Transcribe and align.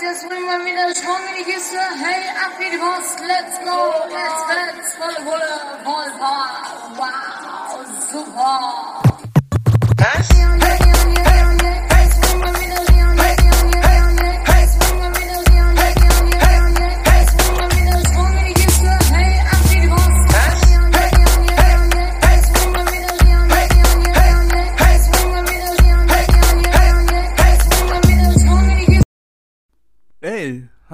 Just 0.00 0.24
remember 0.30 0.88
the 0.88 0.94
song 0.94 1.20
you 1.46 1.60
said, 1.60 1.96
hey, 1.96 2.22
happy 2.38 2.76
boss, 2.78 3.18
let's 3.20 3.58
go, 3.58 4.06
let's 4.08 4.42
let's 4.48 4.94
go, 4.96 5.08
wow, 5.84 6.94
wow, 6.98 7.84
super. 8.08 9.08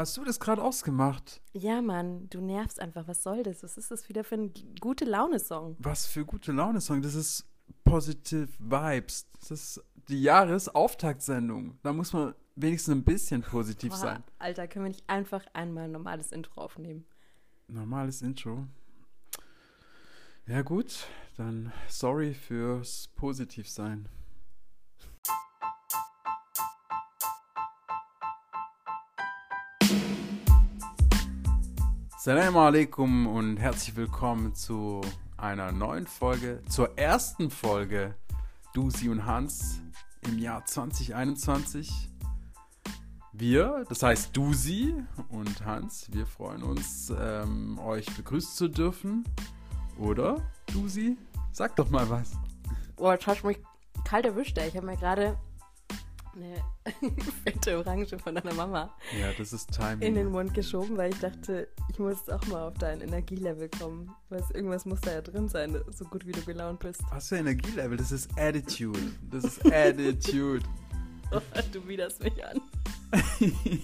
Hast 0.04 0.18
du 0.18 0.24
das 0.24 0.38
gerade 0.38 0.62
ausgemacht? 0.62 1.40
Ja, 1.54 1.80
Mann, 1.80 2.28
du 2.28 2.42
nervst 2.42 2.78
einfach. 2.78 3.08
Was 3.08 3.22
soll 3.22 3.42
das? 3.42 3.62
Was 3.62 3.78
ist 3.78 3.90
das 3.90 4.06
wieder 4.10 4.22
für 4.22 4.34
ein 4.34 4.52
gute 4.78 5.06
Laune-Song? 5.06 5.76
Was 5.78 6.04
für 6.04 6.26
gute 6.26 6.52
Laune-Song. 6.52 7.00
Das 7.00 7.14
ist 7.14 7.48
Positive 7.84 8.48
Vibes. 8.58 9.26
Das 9.40 9.50
ist 9.50 9.84
die 10.08 10.22
Jahresauftaktsendung. 10.22 11.78
Da 11.82 11.94
muss 11.94 12.12
man 12.12 12.34
wenigstens 12.54 12.94
ein 12.94 13.02
bisschen 13.02 13.40
positiv 13.40 13.92
Boah, 13.92 13.98
sein. 13.98 14.24
Alter, 14.38 14.68
können 14.68 14.84
wir 14.84 14.90
nicht 14.90 15.08
einfach 15.08 15.46
einmal 15.54 15.84
ein 15.84 15.92
normales 15.92 16.32
Intro 16.32 16.60
aufnehmen? 16.60 17.06
Normales 17.68 18.20
Intro. 18.20 18.66
Ja 20.46 20.60
gut, 20.60 21.06
dann 21.38 21.72
sorry 21.88 22.34
fürs 22.34 23.08
Positivsein. 23.16 24.06
Salam 32.24 32.56
alaikum 32.56 33.26
und 33.26 33.58
herzlich 33.58 33.96
willkommen 33.96 34.54
zu 34.54 35.02
einer 35.36 35.72
neuen 35.72 36.06
Folge, 36.06 36.62
zur 36.70 36.96
ersten 36.96 37.50
Folge 37.50 38.14
Dusi 38.72 39.10
und 39.10 39.26
Hans 39.26 39.82
im 40.22 40.38
Jahr 40.38 40.64
2021. 40.64 42.08
Wir, 43.34 43.84
das 43.90 44.02
heißt 44.02 44.34
Dusi 44.34 44.94
und 45.28 45.66
Hans, 45.66 46.08
wir 46.14 46.26
freuen 46.26 46.62
uns, 46.62 47.12
ähm, 47.14 47.78
euch 47.78 48.06
begrüßen 48.16 48.54
zu 48.54 48.68
dürfen. 48.68 49.24
Oder, 49.98 50.50
Dusi? 50.72 51.18
Sag 51.52 51.76
doch 51.76 51.90
mal 51.90 52.08
was. 52.08 52.32
Boah, 52.96 53.12
jetzt 53.12 53.26
hast 53.26 53.42
du 53.42 53.48
mich 53.48 53.58
kalt 54.06 54.24
erwischt, 54.24 54.56
ey. 54.56 54.68
Ich 54.68 54.76
habe 54.78 54.86
mir 54.86 54.96
gerade 54.96 55.38
eine 56.36 56.56
fette 57.44 57.78
Orange 57.78 58.18
von 58.18 58.34
deiner 58.34 58.54
Mama 58.54 58.94
Ja, 59.20 59.32
das 59.38 59.52
ist 59.52 59.72
Timing. 59.72 60.02
in 60.08 60.14
den 60.14 60.30
Mund 60.30 60.52
geschoben, 60.54 60.96
weil 60.96 61.12
ich 61.12 61.18
dachte, 61.20 61.68
ich 61.90 61.98
muss 61.98 62.14
jetzt 62.18 62.32
auch 62.32 62.46
mal 62.48 62.68
auf 62.68 62.74
dein 62.78 63.00
Energielevel 63.00 63.68
kommen. 63.68 64.10
Was, 64.28 64.50
irgendwas 64.50 64.84
muss 64.84 65.00
da 65.00 65.12
ja 65.12 65.20
drin 65.22 65.48
sein, 65.48 65.76
so 65.90 66.04
gut 66.04 66.26
wie 66.26 66.32
du 66.32 66.42
gelaunt 66.42 66.80
bist. 66.80 67.00
Was 67.10 67.28
für 67.28 67.36
Energielevel? 67.36 67.96
Das 67.96 68.12
ist 68.12 68.30
Attitude. 68.38 68.98
Das 69.30 69.44
ist 69.44 69.64
Attitude. 69.72 70.64
Oh, 71.32 71.40
du 71.72 71.86
widerst 71.88 72.22
mich 72.22 72.44
an. 72.44 72.60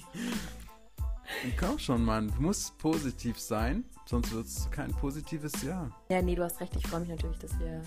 Komm 1.58 1.78
schon, 1.78 2.04
Mann. 2.04 2.32
Du 2.36 2.42
musst 2.42 2.76
positiv 2.78 3.38
sein, 3.38 3.84
sonst 4.04 4.32
wird 4.32 4.46
es 4.46 4.70
kein 4.70 4.90
positives 4.92 5.62
Jahr. 5.62 5.90
Ja, 6.10 6.20
nee, 6.20 6.34
du 6.34 6.42
hast 6.44 6.60
recht. 6.60 6.74
Ich 6.76 6.86
freue 6.86 7.00
mich 7.00 7.08
natürlich, 7.08 7.38
dass 7.38 7.58
wir 7.58 7.82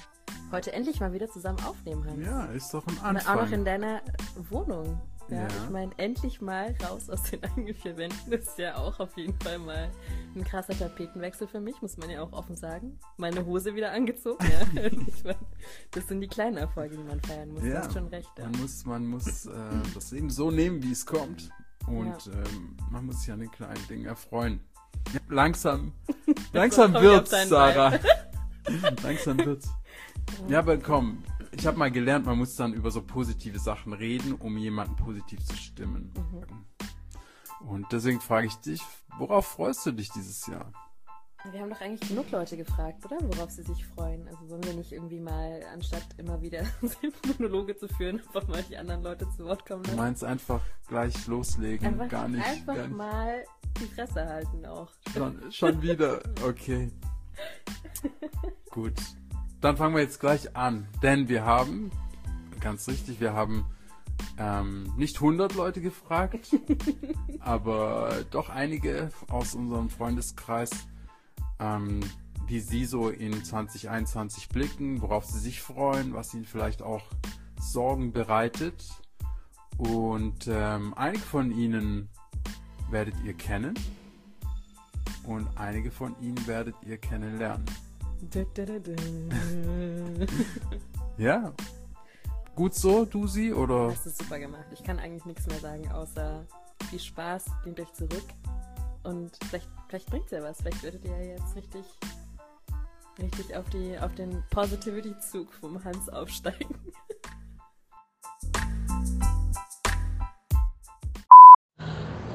heute 0.53 0.71
endlich 0.73 0.99
mal 0.99 1.11
wieder 1.13 1.29
zusammen 1.29 1.59
aufnehmen, 1.65 2.05
Hans. 2.05 2.25
Ja, 2.25 2.45
ist 2.45 2.73
doch 2.73 2.85
ein 2.87 2.93
Und 2.97 2.99
auch 3.27 3.35
noch 3.35 3.47
in 3.47 3.59
Anfang. 3.59 3.65
deiner 3.65 4.01
Wohnung. 4.49 5.01
Ja, 5.29 5.37
Ja. 5.41 5.47
ich 5.47 5.69
meine, 5.69 5.91
endlich 5.97 6.41
mal 6.41 6.75
raus 6.83 7.09
aus 7.09 7.23
den 7.23 7.41
eigenen 7.43 7.73
vier 7.73 7.95
Wänden. 7.97 8.29
Das 8.29 8.41
ist 8.41 8.57
ja 8.59 8.75
auch 8.75 8.99
auf 8.99 9.15
jeden 9.17 9.33
Fall 9.39 9.57
mal 9.57 9.89
ein 10.35 10.43
krasser 10.43 10.77
Tapetenwechsel 10.77 11.47
für 11.47 11.61
mich, 11.61 11.81
muss 11.81 11.95
man 11.97 12.09
ja 12.09 12.21
auch 12.21 12.33
offen 12.33 12.55
sagen. 12.57 12.99
Meine 13.17 13.45
Hose 13.45 13.73
wieder 13.73 13.91
angezogen, 13.93 14.45
ja. 14.75 14.81
ich 15.07 15.23
mein, 15.23 15.35
das 15.91 16.07
sind 16.09 16.19
die 16.21 16.27
kleinen 16.27 16.57
Erfolge, 16.57 16.97
die 16.97 17.03
man 17.03 17.21
feiern 17.21 17.49
muss. 17.51 17.61
Du 17.61 17.69
Ja, 17.69 17.79
hast 17.79 17.93
schon 17.93 18.07
recht. 18.07 18.29
Ja. 18.37 18.43
Man 18.49 18.61
muss, 18.61 18.85
man 18.85 19.07
muss 19.07 19.45
äh, 19.45 19.51
das 19.93 20.11
eben 20.11 20.29
so 20.29 20.51
nehmen, 20.51 20.83
wie 20.83 20.91
es 20.91 21.05
kommt. 21.05 21.49
Und 21.87 22.25
Ja. 22.25 22.33
ähm, 22.33 22.75
man 22.91 23.05
muss 23.05 23.21
sich 23.21 23.31
an 23.31 23.39
den 23.39 23.51
kleinen 23.51 23.87
Dingen 23.87 24.05
erfreuen. 24.05 24.59
Langsam, 25.29 25.93
langsam 26.53 26.93
wird's, 26.93 27.31
Sarah. 27.47 27.97
langsam 29.03 29.37
wird's. 29.39 29.69
Ja, 30.47 30.59
aber 30.59 30.77
komm, 30.77 31.23
ich 31.51 31.65
habe 31.67 31.77
mal 31.77 31.91
gelernt, 31.91 32.25
man 32.25 32.37
muss 32.37 32.55
dann 32.55 32.73
über 32.73 32.91
so 32.91 33.01
positive 33.01 33.59
Sachen 33.59 33.93
reden, 33.93 34.33
um 34.33 34.57
jemanden 34.57 34.95
positiv 34.95 35.43
zu 35.45 35.55
stimmen. 35.55 36.13
Mhm. 36.15 37.67
Und 37.67 37.91
deswegen 37.91 38.19
frage 38.19 38.47
ich 38.47 38.55
dich, 38.55 38.81
worauf 39.17 39.45
freust 39.47 39.85
du 39.85 39.91
dich 39.91 40.09
dieses 40.11 40.45
Jahr? 40.47 40.71
Wir 41.51 41.59
haben 41.59 41.69
doch 41.71 41.81
eigentlich 41.81 42.07
genug 42.09 42.31
Leute 42.31 42.55
gefragt, 42.55 43.03
oder? 43.05 43.17
Worauf 43.21 43.51
sie 43.51 43.63
sich 43.63 43.85
freuen. 43.85 44.25
Also 44.29 44.49
wollen 44.49 44.63
wir 44.63 44.73
nicht 44.75 44.93
irgendwie 44.93 45.19
mal, 45.19 45.61
anstatt 45.73 46.05
immer 46.17 46.41
wieder 46.41 46.63
Monologe 47.37 47.75
zu 47.75 47.87
führen, 47.89 48.19
einfach 48.19 48.47
mal 48.47 48.63
die 48.69 48.77
anderen 48.77 49.03
Leute 49.03 49.29
zu 49.29 49.43
Wort 49.43 49.65
kommen 49.65 49.83
Du 49.83 49.89
lassen? 49.89 49.99
meinst 50.01 50.23
einfach 50.23 50.61
gleich 50.87 51.27
loslegen, 51.27 51.85
Einfach, 51.85 52.07
gar 52.07 52.27
nicht. 52.29 52.45
einfach 52.45 52.75
gar 52.75 52.87
nicht. 52.87 52.95
mal 52.97 53.43
die 53.81 53.87
Fresse 53.87 54.25
halten 54.25 54.65
auch. 54.65 54.89
Schon, 55.13 55.51
schon 55.51 55.81
wieder. 55.81 56.21
Okay. 56.45 56.89
Gut. 58.71 58.93
Dann 59.63 59.77
fangen 59.77 59.95
wir 59.95 60.01
jetzt 60.01 60.19
gleich 60.19 60.57
an. 60.57 60.89
Denn 61.01 61.29
wir 61.29 61.45
haben, 61.45 61.89
ganz 62.59 62.85
richtig, 62.89 63.21
wir 63.21 63.31
haben 63.31 63.65
ähm, 64.37 64.91
nicht 64.97 65.15
100 65.15 65.55
Leute 65.55 65.79
gefragt, 65.79 66.53
aber 67.39 68.25
doch 68.29 68.49
einige 68.49 69.09
aus 69.29 69.55
unserem 69.55 69.89
Freundeskreis, 69.89 70.69
ähm, 71.61 72.01
wie 72.45 72.59
sie 72.59 72.83
so 72.83 73.07
in 73.07 73.41
2021 73.41 74.49
blicken, 74.49 75.01
worauf 75.01 75.23
sie 75.23 75.39
sich 75.39 75.61
freuen, 75.61 76.13
was 76.13 76.33
ihnen 76.33 76.43
vielleicht 76.43 76.81
auch 76.81 77.03
Sorgen 77.57 78.11
bereitet. 78.11 78.83
Und 79.77 80.45
ähm, 80.49 80.93
einige 80.97 81.23
von 81.23 81.51
ihnen 81.51 82.09
werdet 82.91 83.15
ihr 83.23 83.33
kennen 83.33 83.75
und 85.23 85.47
einige 85.55 85.89
von 85.89 86.19
ihnen 86.19 86.47
werdet 86.47 86.75
ihr 86.85 86.97
kennenlernen. 86.97 87.63
Ja. 91.17 91.53
Gut 92.55 92.73
so, 92.73 93.05
Dusi, 93.05 93.51
oder? 93.53 93.89
Hast 93.91 94.05
du 94.05 94.09
super 94.09 94.39
gemacht. 94.39 94.65
Ich 94.73 94.83
kann 94.83 94.99
eigentlich 94.99 95.25
nichts 95.25 95.47
mehr 95.47 95.59
sagen, 95.59 95.91
außer 95.91 96.45
viel 96.89 96.99
Spaß, 96.99 97.45
nehmt 97.65 97.79
euch 97.79 97.91
zurück. 97.93 98.25
Und 99.03 99.31
vielleicht, 99.47 99.67
vielleicht 99.89 100.09
bringt's 100.09 100.31
ja 100.31 100.41
was. 100.41 100.61
Vielleicht 100.61 100.83
werdet 100.83 101.03
ihr 101.05 101.11
ja 101.11 101.37
jetzt 101.37 101.55
richtig, 101.55 101.85
richtig 103.19 103.55
auf, 103.55 103.69
die, 103.69 103.97
auf 103.99 104.13
den 104.15 104.43
Positivity-Zug 104.49 105.53
vom 105.53 105.83
Hans 105.83 106.09
aufsteigen. 106.09 106.75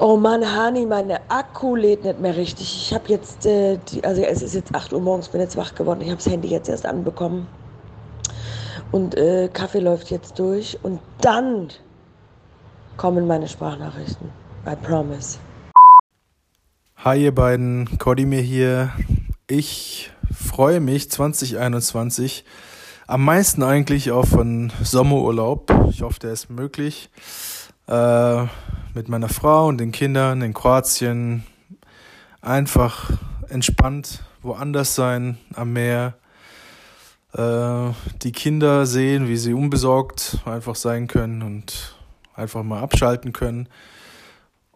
Oh 0.01 0.15
Mann, 0.15 0.49
Hani, 0.49 0.85
meine 0.85 1.19
Akku 1.29 1.75
lädt 1.75 2.05
nicht 2.05 2.21
mehr 2.21 2.37
richtig. 2.37 2.73
Ich 2.73 2.93
habe 2.93 3.09
jetzt, 3.09 3.45
äh, 3.45 3.77
die, 3.91 4.01
also 4.01 4.21
es 4.21 4.41
ist 4.41 4.55
jetzt 4.55 4.73
8 4.73 4.93
Uhr 4.93 5.01
morgens, 5.01 5.27
bin 5.27 5.41
jetzt 5.41 5.57
wach 5.57 5.75
geworden. 5.75 5.99
Ich 5.99 6.07
habe 6.07 6.15
das 6.15 6.27
Handy 6.27 6.47
jetzt 6.47 6.69
erst 6.69 6.85
anbekommen. 6.85 7.47
Und 8.93 9.17
äh, 9.17 9.49
Kaffee 9.51 9.81
läuft 9.81 10.09
jetzt 10.09 10.39
durch. 10.39 10.79
Und 10.83 11.01
dann 11.19 11.67
kommen 12.95 13.27
meine 13.27 13.49
Sprachnachrichten. 13.49 14.29
I 14.65 14.77
promise. 14.81 15.37
Hi 17.03 17.21
ihr 17.21 17.35
beiden, 17.35 17.97
Kodimir 17.97 18.41
hier. 18.41 18.93
Ich 19.47 20.11
freue 20.33 20.79
mich 20.79 21.11
2021 21.11 22.45
am 23.05 23.25
meisten 23.25 23.63
eigentlich 23.63 24.11
auf 24.11 24.33
einen 24.37 24.71
Sommerurlaub. 24.81 25.73
Ich 25.89 26.03
hoffe, 26.03 26.21
der 26.21 26.31
ist 26.31 26.49
möglich. 26.49 27.09
Äh, 27.89 28.45
mit 28.93 29.09
meiner 29.09 29.29
Frau 29.29 29.67
und 29.67 29.79
den 29.79 29.91
Kindern 29.91 30.43
in 30.43 30.53
Kroatien. 30.53 31.43
Einfach 32.39 33.09
entspannt 33.49 34.23
woanders 34.43 34.93
sein, 34.93 35.39
am 35.55 35.73
Meer. 35.73 36.13
Äh, 37.33 37.91
die 38.21 38.31
Kinder 38.31 38.85
sehen, 38.85 39.27
wie 39.27 39.37
sie 39.37 39.53
unbesorgt 39.53 40.37
einfach 40.45 40.75
sein 40.75 41.07
können 41.07 41.41
und 41.41 41.95
einfach 42.35 42.61
mal 42.61 42.79
abschalten 42.79 43.33
können. 43.33 43.67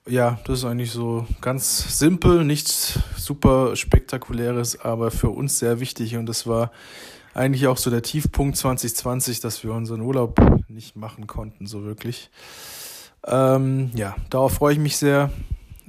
Ja, 0.08 0.40
das 0.46 0.60
ist 0.60 0.66
eigentlich 0.66 0.92
so 0.92 1.28
ganz 1.40 2.00
simpel, 2.00 2.44
nichts 2.44 3.00
super 3.16 3.76
spektakuläres, 3.76 4.82
aber 4.82 5.12
für 5.12 5.30
uns 5.30 5.60
sehr 5.60 5.80
wichtig. 5.80 6.18
Und 6.18 6.26
das 6.26 6.48
war 6.48 6.72
eigentlich 7.36 7.68
auch 7.68 7.78
so 7.78 7.92
der 7.92 8.02
Tiefpunkt 8.02 8.58
2020, 8.58 9.40
dass 9.40 9.64
wir 9.64 9.72
unseren 9.72 10.02
Urlaub 10.02 10.40
nicht 10.68 10.96
machen 10.96 11.28
konnten, 11.28 11.68
so 11.68 11.84
wirklich. 11.84 12.32
Ähm, 13.26 13.92
ja, 13.96 14.16
darauf 14.30 14.54
freue 14.54 14.74
ich 14.74 14.80
mich 14.80 14.98
sehr. 14.98 15.32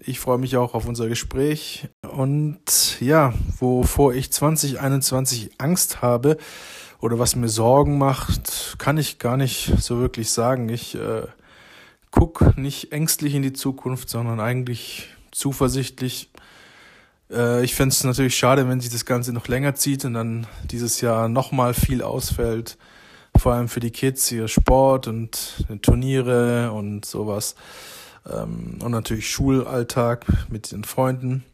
Ich 0.00 0.20
freue 0.20 0.38
mich 0.38 0.56
auch 0.56 0.74
auf 0.74 0.86
unser 0.86 1.08
Gespräch. 1.08 1.88
Und 2.02 3.00
ja, 3.00 3.32
wovor 3.58 4.14
ich 4.14 4.30
2021 4.30 5.52
Angst 5.58 6.02
habe 6.02 6.36
oder 7.00 7.18
was 7.18 7.36
mir 7.36 7.48
Sorgen 7.48 7.98
macht, 7.98 8.76
kann 8.78 8.98
ich 8.98 9.18
gar 9.18 9.36
nicht 9.36 9.72
so 9.78 9.98
wirklich 9.98 10.30
sagen. 10.30 10.68
Ich 10.68 10.94
äh, 10.94 11.22
guck 12.10 12.56
nicht 12.56 12.92
ängstlich 12.92 13.34
in 13.34 13.42
die 13.42 13.52
Zukunft, 13.52 14.08
sondern 14.08 14.40
eigentlich 14.40 15.08
zuversichtlich. 15.30 16.30
Äh, 17.30 17.64
ich 17.64 17.74
fände 17.74 17.92
es 17.92 18.04
natürlich 18.04 18.36
schade, 18.36 18.68
wenn 18.68 18.80
sich 18.80 18.90
das 18.90 19.04
Ganze 19.04 19.32
noch 19.32 19.48
länger 19.48 19.74
zieht 19.74 20.04
und 20.04 20.14
dann 20.14 20.46
dieses 20.70 21.00
Jahr 21.00 21.28
nochmal 21.28 21.74
viel 21.74 22.02
ausfällt. 22.02 22.78
Vor 23.36 23.52
allem 23.52 23.68
für 23.68 23.80
die 23.80 23.90
Kids, 23.90 24.30
ihr 24.32 24.48
Sport 24.48 25.06
und 25.06 25.66
Turniere 25.82 26.72
und 26.72 27.04
sowas. 27.04 27.54
Ähm, 28.30 28.78
und 28.82 28.90
natürlich 28.90 29.30
Schulalltag 29.30 30.24
mit 30.48 30.72
den 30.72 30.84
Freunden. 30.84 31.44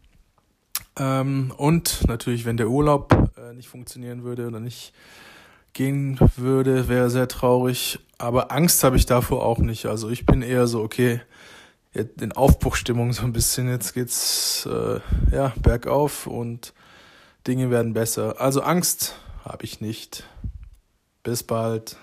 Ähm, 0.98 1.52
und 1.56 2.06
natürlich, 2.06 2.44
wenn 2.44 2.56
der 2.56 2.68
Urlaub 2.68 3.32
äh, 3.36 3.54
nicht 3.54 3.68
funktionieren 3.68 4.22
würde 4.22 4.46
oder 4.46 4.60
nicht 4.60 4.92
gehen 5.72 6.18
würde, 6.36 6.88
wäre 6.88 7.10
sehr 7.10 7.28
traurig. 7.28 7.98
Aber 8.18 8.52
Angst 8.52 8.84
habe 8.84 8.96
ich 8.96 9.06
davor 9.06 9.44
auch 9.44 9.58
nicht. 9.58 9.86
Also 9.86 10.10
ich 10.10 10.26
bin 10.26 10.42
eher 10.42 10.66
so, 10.66 10.82
okay, 10.82 11.20
in 11.92 12.32
Aufbruchstimmung 12.32 13.12
so 13.12 13.22
ein 13.22 13.32
bisschen. 13.32 13.68
Jetzt 13.68 13.94
geht's 13.94 14.66
äh, 14.66 15.00
ja 15.32 15.52
bergauf 15.60 16.26
und 16.26 16.72
Dinge 17.46 17.70
werden 17.70 17.94
besser. 17.94 18.40
Also 18.40 18.62
Angst 18.62 19.16
habe 19.44 19.64
ich 19.64 19.80
nicht. 19.80 20.24
Bis 21.22 21.42
bald. 21.42 21.96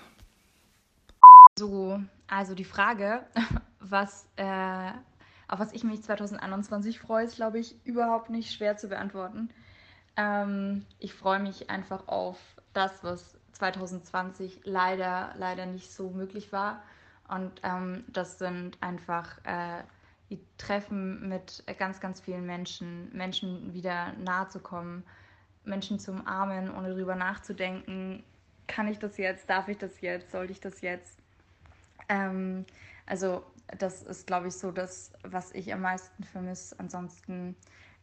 So, 1.58 2.00
also 2.28 2.54
die 2.54 2.64
Frage, 2.64 3.26
was 3.80 4.26
äh, 4.36 4.92
auf 5.48 5.58
was 5.58 5.72
ich 5.72 5.82
mich 5.82 6.02
2021 6.02 7.00
freue, 7.00 7.24
ist, 7.24 7.36
glaube 7.36 7.58
ich, 7.58 7.74
überhaupt 7.84 8.30
nicht 8.30 8.52
schwer 8.52 8.76
zu 8.76 8.88
beantworten. 8.88 9.48
Ähm, 10.16 10.84
ich 10.98 11.14
freue 11.14 11.40
mich 11.40 11.70
einfach 11.70 12.06
auf 12.06 12.38
das, 12.74 13.02
was 13.02 13.36
2020 13.52 14.60
leider, 14.64 15.34
leider 15.36 15.66
nicht 15.66 15.90
so 15.90 16.10
möglich 16.10 16.52
war. 16.52 16.82
Und 17.28 17.60
ähm, 17.62 18.04
das 18.08 18.38
sind 18.38 18.78
einfach 18.82 19.38
äh, 19.44 19.82
die 20.30 20.40
Treffen 20.58 21.28
mit 21.28 21.64
ganz, 21.78 22.00
ganz 22.00 22.20
vielen 22.20 22.44
Menschen, 22.44 23.10
Menschen 23.16 23.72
wieder 23.72 24.12
nahe 24.12 24.48
zu 24.48 24.60
kommen, 24.60 25.02
Menschen 25.64 25.98
zu 25.98 26.12
umarmen, 26.12 26.74
ohne 26.74 26.90
darüber 26.90 27.14
nachzudenken, 27.14 28.22
kann 28.68 28.86
ich 28.86 28.98
das 28.98 29.16
jetzt, 29.16 29.50
darf 29.50 29.68
ich 29.68 29.78
das 29.78 30.00
jetzt, 30.00 30.30
sollte 30.30 30.52
ich 30.52 30.60
das 30.60 30.80
jetzt. 30.80 31.18
Ähm, 32.08 32.64
also 33.06 33.44
das 33.78 34.02
ist, 34.02 34.26
glaube 34.26 34.48
ich, 34.48 34.54
so 34.54 34.70
das, 34.70 35.12
was 35.22 35.52
ich 35.52 35.72
am 35.72 35.80
meisten 35.80 36.22
vermisse. 36.24 36.78
Ansonsten 36.78 37.56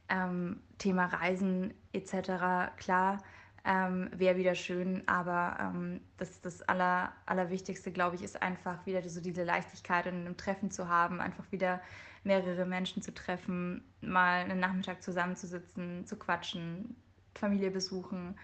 ähm, 0.09 0.61
Thema 0.77 1.05
Reisen 1.05 1.73
etc. 1.93 2.75
Klar, 2.77 3.19
ähm, 3.63 4.09
wäre 4.13 4.37
wieder 4.37 4.55
schön. 4.55 5.07
Aber 5.07 5.57
ähm, 5.59 6.01
das, 6.17 6.41
das 6.41 6.61
Aller, 6.63 7.13
Allerwichtigste, 7.25 7.91
glaube 7.91 8.15
ich, 8.15 8.23
ist 8.23 8.41
einfach 8.41 8.85
wieder 8.85 9.07
so 9.07 9.21
diese 9.21 9.43
Leichtigkeit 9.43 10.05
in 10.07 10.15
einem 10.15 10.37
Treffen 10.37 10.71
zu 10.71 10.87
haben, 10.87 11.21
einfach 11.21 11.51
wieder 11.51 11.81
mehrere 12.23 12.65
Menschen 12.65 13.01
zu 13.01 13.13
treffen, 13.13 13.83
mal 14.01 14.41
einen 14.41 14.59
Nachmittag 14.59 15.03
zusammenzusitzen, 15.03 16.05
zu 16.05 16.15
quatschen, 16.15 16.95
Familie 17.35 17.69
besuchen. 17.69 18.35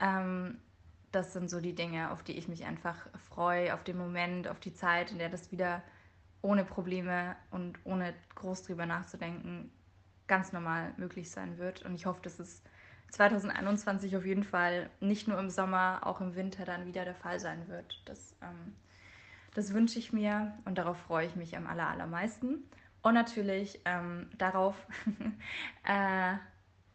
Ähm, 0.00 0.58
das 1.12 1.32
sind 1.32 1.48
so 1.50 1.60
die 1.60 1.74
Dinge, 1.74 2.10
auf 2.10 2.22
die 2.22 2.36
ich 2.36 2.48
mich 2.48 2.64
einfach 2.64 2.96
freue, 3.28 3.74
auf 3.74 3.84
den 3.84 3.96
Moment, 3.96 4.48
auf 4.48 4.60
die 4.60 4.74
Zeit, 4.74 5.10
in 5.10 5.18
der 5.18 5.28
das 5.28 5.50
wieder 5.52 5.82
ohne 6.42 6.64
Probleme 6.64 7.36
und 7.50 7.78
ohne 7.84 8.14
groß 8.34 8.62
drüber 8.64 8.86
nachzudenken 8.86 9.70
ganz 10.28 10.52
normal 10.52 10.92
möglich 10.98 11.30
sein 11.30 11.58
wird. 11.58 11.82
Und 11.82 11.94
ich 11.94 12.06
hoffe, 12.06 12.20
dass 12.22 12.38
es 12.38 12.62
2021 13.10 14.16
auf 14.16 14.24
jeden 14.24 14.44
Fall 14.44 14.90
nicht 15.00 15.26
nur 15.26 15.38
im 15.38 15.50
Sommer, 15.50 16.00
auch 16.04 16.20
im 16.20 16.36
Winter 16.36 16.64
dann 16.64 16.86
wieder 16.86 17.04
der 17.04 17.14
Fall 17.14 17.40
sein 17.40 17.66
wird. 17.68 18.02
Das, 18.04 18.36
ähm, 18.42 18.76
das 19.54 19.72
wünsche 19.72 19.98
ich 19.98 20.12
mir 20.12 20.54
und 20.64 20.78
darauf 20.78 20.98
freue 20.98 21.26
ich 21.26 21.34
mich 21.34 21.56
am 21.56 21.66
aller, 21.66 21.88
allermeisten. 21.88 22.68
Und 23.02 23.14
natürlich 23.14 23.80
ähm, 23.84 24.28
darauf, 24.36 24.76
äh, 25.84 26.34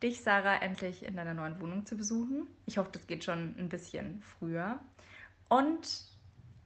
dich, 0.03 0.21
Sarah, 0.21 0.61
endlich 0.61 1.03
in 1.03 1.15
deiner 1.15 1.33
neuen 1.33 1.59
Wohnung 1.61 1.85
zu 1.85 1.95
besuchen. 1.95 2.47
Ich 2.65 2.77
hoffe, 2.77 2.91
das 2.91 3.07
geht 3.07 3.23
schon 3.23 3.55
ein 3.57 3.69
bisschen 3.69 4.21
früher. 4.21 4.79
Und 5.49 6.05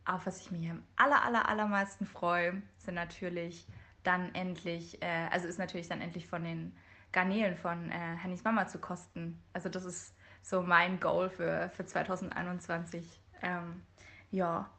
auf 0.06 0.26
was 0.26 0.42
ich 0.42 0.52
mich 0.52 0.70
am 0.70 0.84
aller, 0.96 1.24
aller, 1.24 1.48
allermeisten 1.48 2.06
freue, 2.06 2.62
sind 2.78 2.96
natürlich 2.96 3.68
dann 4.04 4.34
endlich, 4.34 5.02
äh, 5.04 5.28
also 5.32 5.48
ist 5.48 5.60
natürlich 5.60 5.88
dann 5.88 6.02
endlich 6.02 6.28
von 6.28 6.44
den 6.44 6.76
Garnelen 7.12 7.56
von 7.58 7.92
äh, 7.92 8.18
Hannys 8.22 8.44
Mama 8.44 8.68
zu 8.68 8.80
kosten. 8.80 9.42
Also 9.54 9.70
das 9.70 9.86
ist 9.86 10.16
so 10.42 10.62
mein 10.62 11.00
Goal 11.00 11.30
für, 11.30 11.70
für 11.76 11.86
2021. 11.86 13.22
Ähm, 13.42 13.84
ja. 14.32 14.70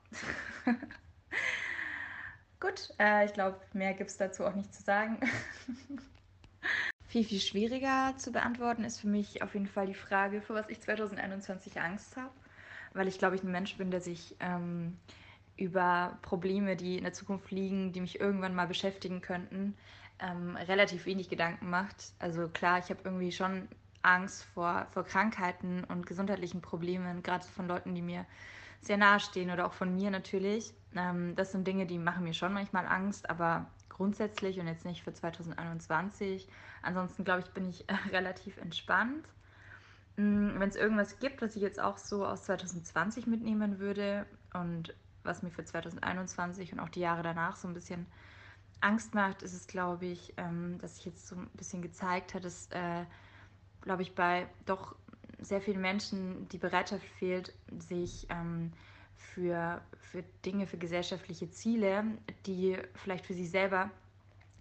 Gut, 2.61 2.93
äh, 2.99 3.25
ich 3.27 3.33
glaube, 3.35 3.61
mehr 3.73 3.95
gibt 3.95 4.11
es 4.11 4.17
dazu 4.17 4.45
auch 4.45 4.55
nicht 4.55 4.75
zu 4.75 4.83
sagen. 4.83 5.21
viel, 7.09 7.25
viel 7.25 7.41
schwieriger 7.41 8.15
zu 8.19 8.31
beantworten 8.31 8.85
ist 8.85 9.01
für 9.01 9.09
mich 9.09 9.43
auf 9.43 9.55
jeden 9.55 9.67
Fall 9.67 9.87
die 9.87 9.95
Frage, 9.95 10.43
für 10.43 10.55
was 10.55 10.69
ich 10.69 10.81
2021 10.81 11.81
Angst 11.81 12.17
habe. 12.17 12.31
Weil 12.93 13.09
ich 13.09 13.19
glaube, 13.19 13.37
ich 13.37 13.43
ein 13.43 13.51
Mensch 13.51 13.77
bin, 13.77 13.91
der 13.91 14.01
sich 14.01 14.37
ähm, 14.41 14.97
über 15.57 16.19
Probleme, 16.23 16.77
die 16.77 16.97
in 16.99 17.05
der 17.05 17.13
Zukunft 17.13 17.51
liegen, 17.51 17.93
die 17.93 18.01
mich 18.01 18.21
irgendwann 18.21 18.55
mal 18.55 18.67
beschäftigen 18.67 19.21
könnten, 19.21 19.75
ähm, 20.21 20.57
relativ 20.57 21.07
wenig 21.07 21.29
Gedanken 21.29 21.71
macht. 21.71 22.13
Also 22.19 22.49
klar, 22.49 22.79
ich 22.79 22.91
habe 22.91 23.01
irgendwie 23.05 23.33
schon 23.33 23.69
Angst 24.03 24.45
vor, 24.55 24.87
vor 24.91 25.05
Krankheiten 25.05 25.85
und 25.85 26.07
gesundheitlichen 26.07 26.61
Problemen, 26.61 27.23
gerade 27.23 27.45
von 27.45 27.69
Leuten, 27.69 27.95
die 27.95 28.03
mir 28.03 28.27
sehr 28.81 28.97
nahe 28.97 29.21
stehen 29.21 29.51
oder 29.51 29.67
auch 29.67 29.73
von 29.73 29.95
mir 29.95 30.11
natürlich. 30.11 30.73
Ähm, 30.95 31.35
das 31.37 31.53
sind 31.53 31.67
Dinge, 31.67 31.87
die 31.87 31.99
machen 31.99 32.25
mir 32.25 32.35
schon 32.35 32.53
manchmal 32.53 32.87
Angst, 32.87 33.29
aber 33.29 33.67
grundsätzlich 33.99 34.59
und 34.61 34.69
jetzt 34.69 34.87
nicht 34.87 35.03
für 35.03 35.13
2021. 35.13 36.49
Ansonsten 36.83 37.25
glaube 37.25 37.41
ich, 37.41 37.51
bin 37.53 37.69
ich 37.69 37.89
äh, 37.91 37.95
relativ 38.13 38.57
entspannt. 38.59 39.29
Mm, 40.17 40.59
Wenn 40.59 40.69
es 40.71 40.77
irgendwas 40.77 41.19
gibt, 41.19 41.43
was 41.43 41.57
ich 41.57 41.63
jetzt 41.63 41.81
auch 41.81 41.99
so 41.99 42.27
aus 42.27 42.45
2020 42.45 43.27
mitnehmen 43.27 43.79
würde 43.79 44.27
und 44.55 44.95
was 45.25 45.43
mir 45.43 45.51
für 45.51 45.65
2021 45.65 46.73
und 46.73 46.81
auch 46.81 46.89
die 46.89 47.01
Jahre 47.01 47.23
danach 47.23 47.57
so 47.57 47.69
ein 47.69 47.75
bisschen 47.75 48.07
Angst 48.81 49.15
macht, 49.15 49.43
ist 49.43 49.55
es, 49.55 49.67
glaube 49.67 50.07
ich, 50.07 50.35
ähm, 50.39 50.79
dass 50.81 50.97
sich 50.97 51.07
jetzt 51.07 51.27
so 51.27 51.37
ein 51.37 51.51
bisschen 51.55 51.83
gezeigt 51.83 52.35
hat, 52.35 52.45
dass, 52.45 52.69
äh, 52.71 53.05
glaube 53.83 54.03
ich, 54.03 54.15
bei 54.15 54.49
doch 54.67 54.97
sehr 55.41 55.61
vielen 55.61 55.81
Menschen 55.81 56.49
die 56.49 56.59
Bereitschaft 56.59 57.05
fehlt, 57.05 57.53
sich 57.79 58.27
ähm, 58.31 58.73
für, 59.19 59.81
für 60.01 60.23
Dinge, 60.45 60.67
für 60.67 60.79
gesellschaftliche 60.79 61.51
Ziele, 61.51 62.05
die 62.47 62.77
vielleicht 62.95 63.27
für 63.27 63.35
sie 63.35 63.47
selber 63.47 63.91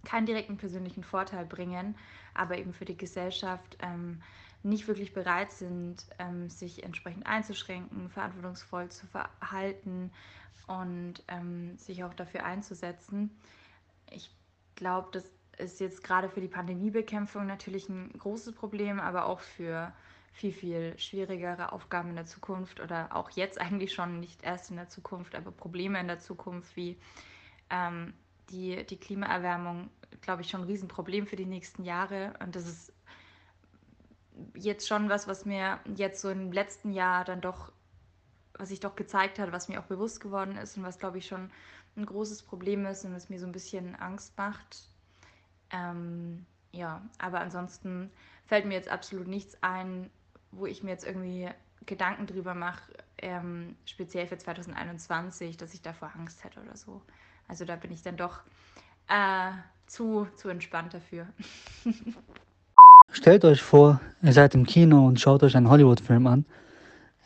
keinen 0.04 0.26
direkten 0.26 0.56
persönlichen 0.56 1.02
Vorteil 1.02 1.44
bringen, 1.44 1.96
aber 2.34 2.58
eben 2.58 2.72
für 2.72 2.84
die 2.84 2.96
Gesellschaft 2.96 3.76
ähm, 3.82 4.22
nicht 4.62 4.88
wirklich 4.88 5.12
bereit 5.12 5.52
sind, 5.52 6.06
ähm, 6.18 6.48
sich 6.48 6.82
entsprechend 6.84 7.26
einzuschränken, 7.26 8.08
verantwortungsvoll 8.10 8.88
zu 8.90 9.06
verhalten 9.06 10.10
und 10.66 11.22
ähm, 11.28 11.76
sich 11.78 12.04
auch 12.04 12.14
dafür 12.14 12.44
einzusetzen. 12.44 13.30
Ich 14.10 14.30
glaube, 14.74 15.08
das 15.12 15.24
ist 15.58 15.80
jetzt 15.80 16.04
gerade 16.04 16.28
für 16.28 16.40
die 16.40 16.48
Pandemiebekämpfung 16.48 17.46
natürlich 17.46 17.88
ein 17.88 18.12
großes 18.18 18.54
Problem, 18.54 19.00
aber 19.00 19.26
auch 19.26 19.40
für 19.40 19.92
viel, 20.32 20.52
viel 20.52 20.98
schwierigere 20.98 21.72
Aufgaben 21.72 22.10
in 22.10 22.16
der 22.16 22.26
Zukunft 22.26 22.80
oder 22.80 23.14
auch 23.14 23.30
jetzt 23.30 23.60
eigentlich 23.60 23.92
schon 23.92 24.20
nicht 24.20 24.42
erst 24.42 24.70
in 24.70 24.76
der 24.76 24.88
Zukunft, 24.88 25.34
aber 25.34 25.50
Probleme 25.50 26.00
in 26.00 26.06
der 26.06 26.18
Zukunft 26.18 26.76
wie 26.76 26.98
ähm, 27.70 28.14
die, 28.50 28.84
die 28.86 28.96
Klimaerwärmung, 28.96 29.90
glaube 30.20 30.42
ich, 30.42 30.50
schon 30.50 30.62
ein 30.62 30.66
Riesenproblem 30.66 31.26
für 31.26 31.36
die 31.36 31.46
nächsten 31.46 31.84
Jahre. 31.84 32.34
Und 32.40 32.56
das 32.56 32.66
ist 32.66 32.92
jetzt 34.54 34.86
schon 34.86 35.08
was, 35.08 35.26
was 35.28 35.44
mir 35.44 35.80
jetzt 35.96 36.20
so 36.20 36.30
im 36.30 36.52
letzten 36.52 36.92
Jahr 36.92 37.24
dann 37.24 37.40
doch, 37.40 37.72
was 38.54 38.70
sich 38.70 38.80
doch 38.80 38.96
gezeigt 38.96 39.38
hat, 39.38 39.52
was 39.52 39.68
mir 39.68 39.80
auch 39.80 39.86
bewusst 39.86 40.20
geworden 40.20 40.56
ist 40.56 40.76
und 40.76 40.84
was, 40.84 40.98
glaube 40.98 41.18
ich, 41.18 41.26
schon 41.26 41.50
ein 41.96 42.06
großes 42.06 42.42
Problem 42.42 42.86
ist 42.86 43.04
und 43.04 43.14
es 43.14 43.28
mir 43.28 43.40
so 43.40 43.46
ein 43.46 43.52
bisschen 43.52 43.96
Angst 43.96 44.36
macht. 44.38 44.88
Ähm, 45.70 46.46
ja, 46.72 47.02
aber 47.18 47.40
ansonsten 47.40 48.10
fällt 48.46 48.66
mir 48.66 48.74
jetzt 48.74 48.88
absolut 48.88 49.26
nichts 49.26 49.62
ein, 49.62 50.10
wo 50.52 50.66
ich 50.66 50.82
mir 50.82 50.90
jetzt 50.90 51.06
irgendwie 51.06 51.48
Gedanken 51.86 52.26
drüber 52.26 52.54
mache, 52.54 52.92
ähm, 53.18 53.76
speziell 53.84 54.26
für 54.26 54.38
2021, 54.38 55.56
dass 55.56 55.74
ich 55.74 55.82
davor 55.82 56.12
Angst 56.16 56.44
hätte 56.44 56.60
oder 56.60 56.76
so. 56.76 57.02
Also 57.48 57.64
da 57.64 57.76
bin 57.76 57.90
ich 57.90 58.02
dann 58.02 58.16
doch 58.16 58.40
äh, 59.08 59.50
zu, 59.86 60.26
zu 60.36 60.48
entspannt 60.48 60.94
dafür. 60.94 61.26
Stellt 63.10 63.44
euch 63.44 63.62
vor, 63.62 64.00
ihr 64.22 64.32
seid 64.32 64.54
im 64.54 64.66
Kino 64.66 65.06
und 65.06 65.18
schaut 65.18 65.42
euch 65.42 65.56
einen 65.56 65.70
Hollywood-Film 65.70 66.26
an, 66.26 66.44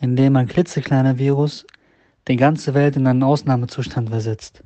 in 0.00 0.14
dem 0.14 0.36
ein 0.36 0.46
klitzekleiner 0.46 1.18
Virus 1.18 1.66
die 2.28 2.36
ganze 2.36 2.72
Welt 2.74 2.96
in 2.96 3.06
einen 3.06 3.24
Ausnahmezustand 3.24 4.10
versetzt. 4.10 4.62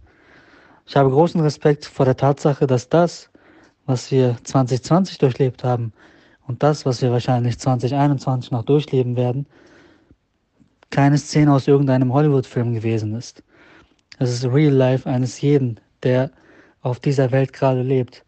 Ich 0.84 0.96
habe 0.96 1.10
großen 1.10 1.40
Respekt 1.40 1.86
vor 1.86 2.04
der 2.04 2.16
Tatsache, 2.16 2.66
dass 2.66 2.90
das, 2.90 3.30
was 3.86 4.10
wir 4.10 4.36
2020 4.44 5.18
durchlebt 5.18 5.64
haben 5.64 5.92
und 6.46 6.62
das, 6.62 6.86
was 6.86 7.02
wir 7.02 7.10
wahrscheinlich 7.10 7.58
2021 7.58 8.50
noch 8.50 8.64
durchleben 8.64 9.16
werden, 9.16 9.46
keine 10.90 11.18
Szene 11.18 11.52
aus 11.52 11.66
irgendeinem 11.66 12.12
Hollywood-Film 12.12 12.74
gewesen 12.74 13.14
ist. 13.14 13.42
Es 14.18 14.32
ist 14.32 14.44
Real 14.44 14.72
Life 14.72 15.08
eines 15.08 15.40
jeden, 15.40 15.80
der 16.02 16.30
auf 16.80 17.00
dieser 17.00 17.32
Welt 17.32 17.52
gerade 17.52 17.82
lebt. 17.82 18.24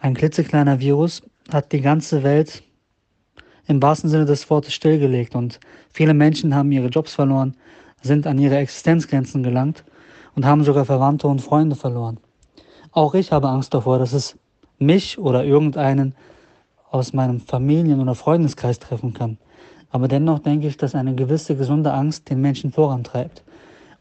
Ein 0.00 0.14
klitzekleiner 0.14 0.80
Virus 0.80 1.22
hat 1.52 1.70
die 1.72 1.80
ganze 1.80 2.22
Welt 2.22 2.62
im 3.66 3.80
wahrsten 3.80 4.10
Sinne 4.10 4.24
des 4.24 4.48
Wortes 4.50 4.74
stillgelegt 4.74 5.34
und 5.34 5.60
viele 5.92 6.14
Menschen 6.14 6.54
haben 6.54 6.72
ihre 6.72 6.88
Jobs 6.88 7.14
verloren, 7.14 7.54
sind 8.02 8.26
an 8.26 8.38
ihre 8.38 8.56
Existenzgrenzen 8.56 9.42
gelangt 9.42 9.84
und 10.34 10.44
haben 10.44 10.64
sogar 10.64 10.84
Verwandte 10.84 11.28
und 11.28 11.40
Freunde 11.40 11.76
verloren. 11.76 12.18
Auch 12.90 13.14
ich 13.14 13.30
habe 13.30 13.48
Angst 13.48 13.72
davor, 13.74 13.98
dass 13.98 14.12
es 14.12 14.36
mich 14.78 15.18
oder 15.18 15.44
irgendeinen 15.44 16.14
aus 16.92 17.12
meinem 17.14 17.40
Familien- 17.40 18.00
oder 18.00 18.14
Freundeskreis 18.14 18.78
treffen 18.78 19.14
kann. 19.14 19.38
Aber 19.90 20.08
dennoch 20.08 20.38
denke 20.38 20.68
ich, 20.68 20.76
dass 20.76 20.94
eine 20.94 21.14
gewisse 21.14 21.56
gesunde 21.56 21.92
Angst 21.92 22.30
den 22.30 22.40
Menschen 22.40 22.70
vorantreibt. 22.70 23.42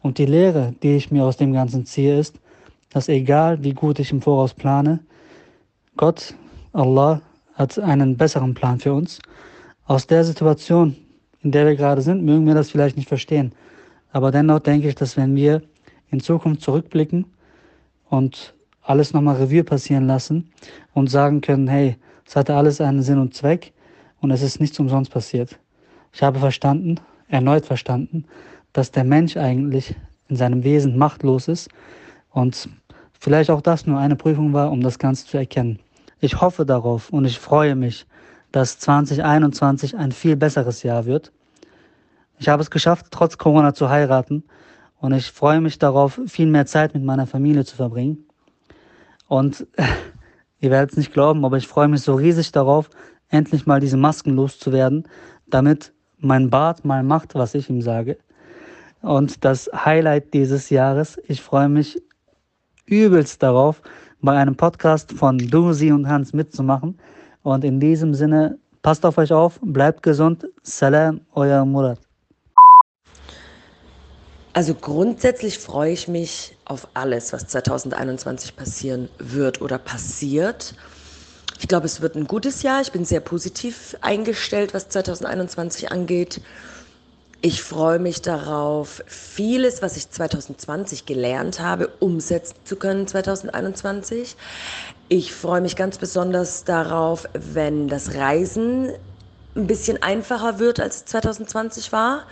Und 0.02 0.18
die 0.18 0.26
Lehre, 0.26 0.74
die 0.84 0.96
ich 0.96 1.10
mir 1.10 1.24
aus 1.24 1.38
dem 1.38 1.54
Ganzen 1.54 1.86
ziehe, 1.86 2.20
ist, 2.20 2.40
dass 2.90 3.08
egal 3.08 3.64
wie 3.64 3.74
gut 3.74 4.00
ich 4.00 4.12
im 4.12 4.22
Voraus 4.22 4.54
plane, 4.54 5.00
Gott, 5.96 6.36
Allah, 6.74 7.22
hat 7.54 7.80
einen 7.80 8.18
besseren 8.18 8.54
Plan 8.54 8.80
für 8.80 8.94
uns. 8.94 9.20
Aus 9.86 10.08
der 10.08 10.24
Situation, 10.24 10.96
in 11.42 11.52
der 11.52 11.66
wir 11.66 11.76
gerade 11.76 12.02
sind, 12.02 12.24
mögen 12.24 12.46
wir 12.46 12.56
das 12.56 12.72
vielleicht 12.72 12.98
nicht 12.98 13.10
verstehen. 13.10 13.54
Aber 14.12 14.32
dennoch 14.32 14.60
denke 14.60 14.90
ich, 14.90 14.96
dass 14.96 15.16
wenn 15.16 15.36
wir 15.36 15.62
in 16.10 16.20
Zukunft 16.20 16.62
zurückblicken 16.62 17.26
und 18.10 18.54
alles 18.82 19.14
nochmal 19.14 19.38
Revue 19.38 19.64
passieren 19.64 20.08
lassen 20.08 20.52
und 20.94 21.10
sagen 21.10 21.40
können, 21.40 21.68
hey, 21.68 21.96
es 22.32 22.36
hatte 22.38 22.56
alles 22.56 22.80
einen 22.80 23.04
Sinn 23.04 23.20
und 23.20 23.34
Zweck 23.34 23.74
und 24.22 24.32
es 24.32 24.42
ist 24.42 24.62
nichts 24.62 24.80
umsonst 24.80 25.12
passiert. 25.12 25.60
Ich 26.14 26.24
habe 26.24 26.40
verstanden, 26.40 26.96
erneut 27.28 27.66
verstanden, 27.66 28.24
dass 28.72 28.90
der 28.90 29.04
Mensch 29.04 29.36
eigentlich 29.36 29.98
in 30.30 30.38
seinem 30.38 30.64
Wesen 30.64 30.98
machtlos 30.98 31.50
ist 31.50 31.68
und 32.30 32.70
vielleicht 33.20 33.50
auch 33.50 33.60
das 33.60 33.86
nur 33.86 34.00
eine 34.00 34.16
Prüfung 34.16 34.54
war, 34.54 34.72
um 34.72 34.80
das 34.80 34.98
Ganze 34.98 35.26
zu 35.26 35.38
erkennen. 35.38 35.80
Ich 36.22 36.40
hoffe 36.40 36.66
darauf 36.66 37.10
und 37.10 37.26
ich 37.26 37.38
freue 37.38 37.76
mich, 37.76 38.06
dass 38.54 38.80
2021 38.80 39.98
ein 39.98 40.14
viel 40.14 40.38
besseres 40.38 40.84
Jahr 40.84 41.06
wird. 41.06 41.34
Ich 42.40 42.48
habe 42.48 42.64
es 42.64 42.72
geschafft, 42.72 43.08
trotz 43.12 43.38
Corona 43.38 43.74
zu 43.74 43.90
heiraten 43.90 44.46
und 45.02 45.12
ich 45.12 45.30
freue 45.30 45.60
mich 45.60 45.80
darauf, 45.80 46.18
viel 46.28 46.48
mehr 46.48 46.66
Zeit 46.66 46.94
mit 46.94 47.04
meiner 47.04 47.28
Familie 47.28 47.66
zu 47.66 47.76
verbringen. 47.76 48.24
Und 49.28 49.68
ihr 50.62 50.72
werdet 50.72 50.92
es 50.92 50.98
nicht 50.98 51.12
glauben, 51.12 51.44
aber 51.44 51.58
ich 51.58 51.68
freue 51.68 51.88
mich 51.88 52.02
so 52.02 52.14
riesig 52.14 52.52
darauf, 52.52 52.90
endlich 53.30 53.66
mal 53.66 53.80
diese 53.80 53.98
Masken 53.98 54.36
loszuwerden, 54.36 55.08
damit 55.50 55.92
mein 56.20 56.50
Bart 56.50 56.86
mal 56.86 57.04
macht, 57.04 57.36
was 57.36 57.56
ich 57.56 57.70
ihm 57.70 57.82
sage. 57.82 58.18
Und 59.02 59.44
das 59.44 59.70
Highlight 59.74 60.34
dieses 60.34 60.70
Jahres, 60.70 61.20
ich 61.28 61.42
freue 61.42 61.68
mich 61.68 62.02
übelst 62.86 63.42
darauf, 63.42 63.82
bei 64.22 64.38
einem 64.38 64.56
Podcast 64.56 65.12
von 65.14 65.38
Dusi 65.38 65.92
und 65.92 66.08
Hans 66.08 66.34
mitzumachen. 66.34 67.00
Und 67.42 67.64
in 67.64 67.80
diesem 67.80 68.14
Sinne, 68.14 68.60
passt 68.84 69.04
auf 69.06 69.18
euch 69.18 69.34
auf, 69.34 69.60
bleibt 69.64 70.04
gesund. 70.04 70.48
Salam, 70.62 71.22
euer 71.34 71.66
Murat. 71.66 72.00
Also 74.54 74.76
grundsätzlich 74.76 75.58
freue 75.58 75.94
ich 75.94 76.08
mich 76.08 76.58
auf 76.72 76.88
alles, 76.94 77.34
was 77.34 77.48
2021 77.48 78.56
passieren 78.56 79.10
wird 79.20 79.62
oder 79.62 79.78
passiert. 79.78 80.74
Ich 81.60 81.68
glaube, 81.68 81.86
es 81.86 82.00
wird 82.00 82.16
ein 82.16 82.28
gutes 82.28 82.64
Jahr. 82.64 82.82
Ich 82.82 82.94
bin 82.94 83.04
sehr 83.04 83.20
positiv 83.20 83.98
eingestellt, 84.00 84.74
was 84.74 84.88
2021 84.88 85.92
angeht. 85.92 86.42
Ich 87.42 87.62
freue 87.62 88.00
mich 88.00 88.22
darauf, 88.22 89.04
vieles, 89.06 89.82
was 89.82 89.98
ich 89.98 90.10
2020 90.10 91.06
gelernt 91.06 91.60
habe, 91.60 91.90
umsetzen 92.00 92.56
zu 92.64 92.78
können 92.78 93.06
2021. 93.06 94.38
Ich 95.10 95.34
freue 95.34 95.60
mich 95.60 95.76
ganz 95.76 95.98
besonders 95.98 96.64
darauf, 96.64 97.28
wenn 97.34 97.90
das 97.90 98.14
Reisen 98.14 98.92
ein 99.56 99.68
bisschen 99.68 100.02
einfacher 100.02 100.60
wird, 100.60 100.80
als 100.80 101.04
2020 101.04 101.92
war. 101.92 102.24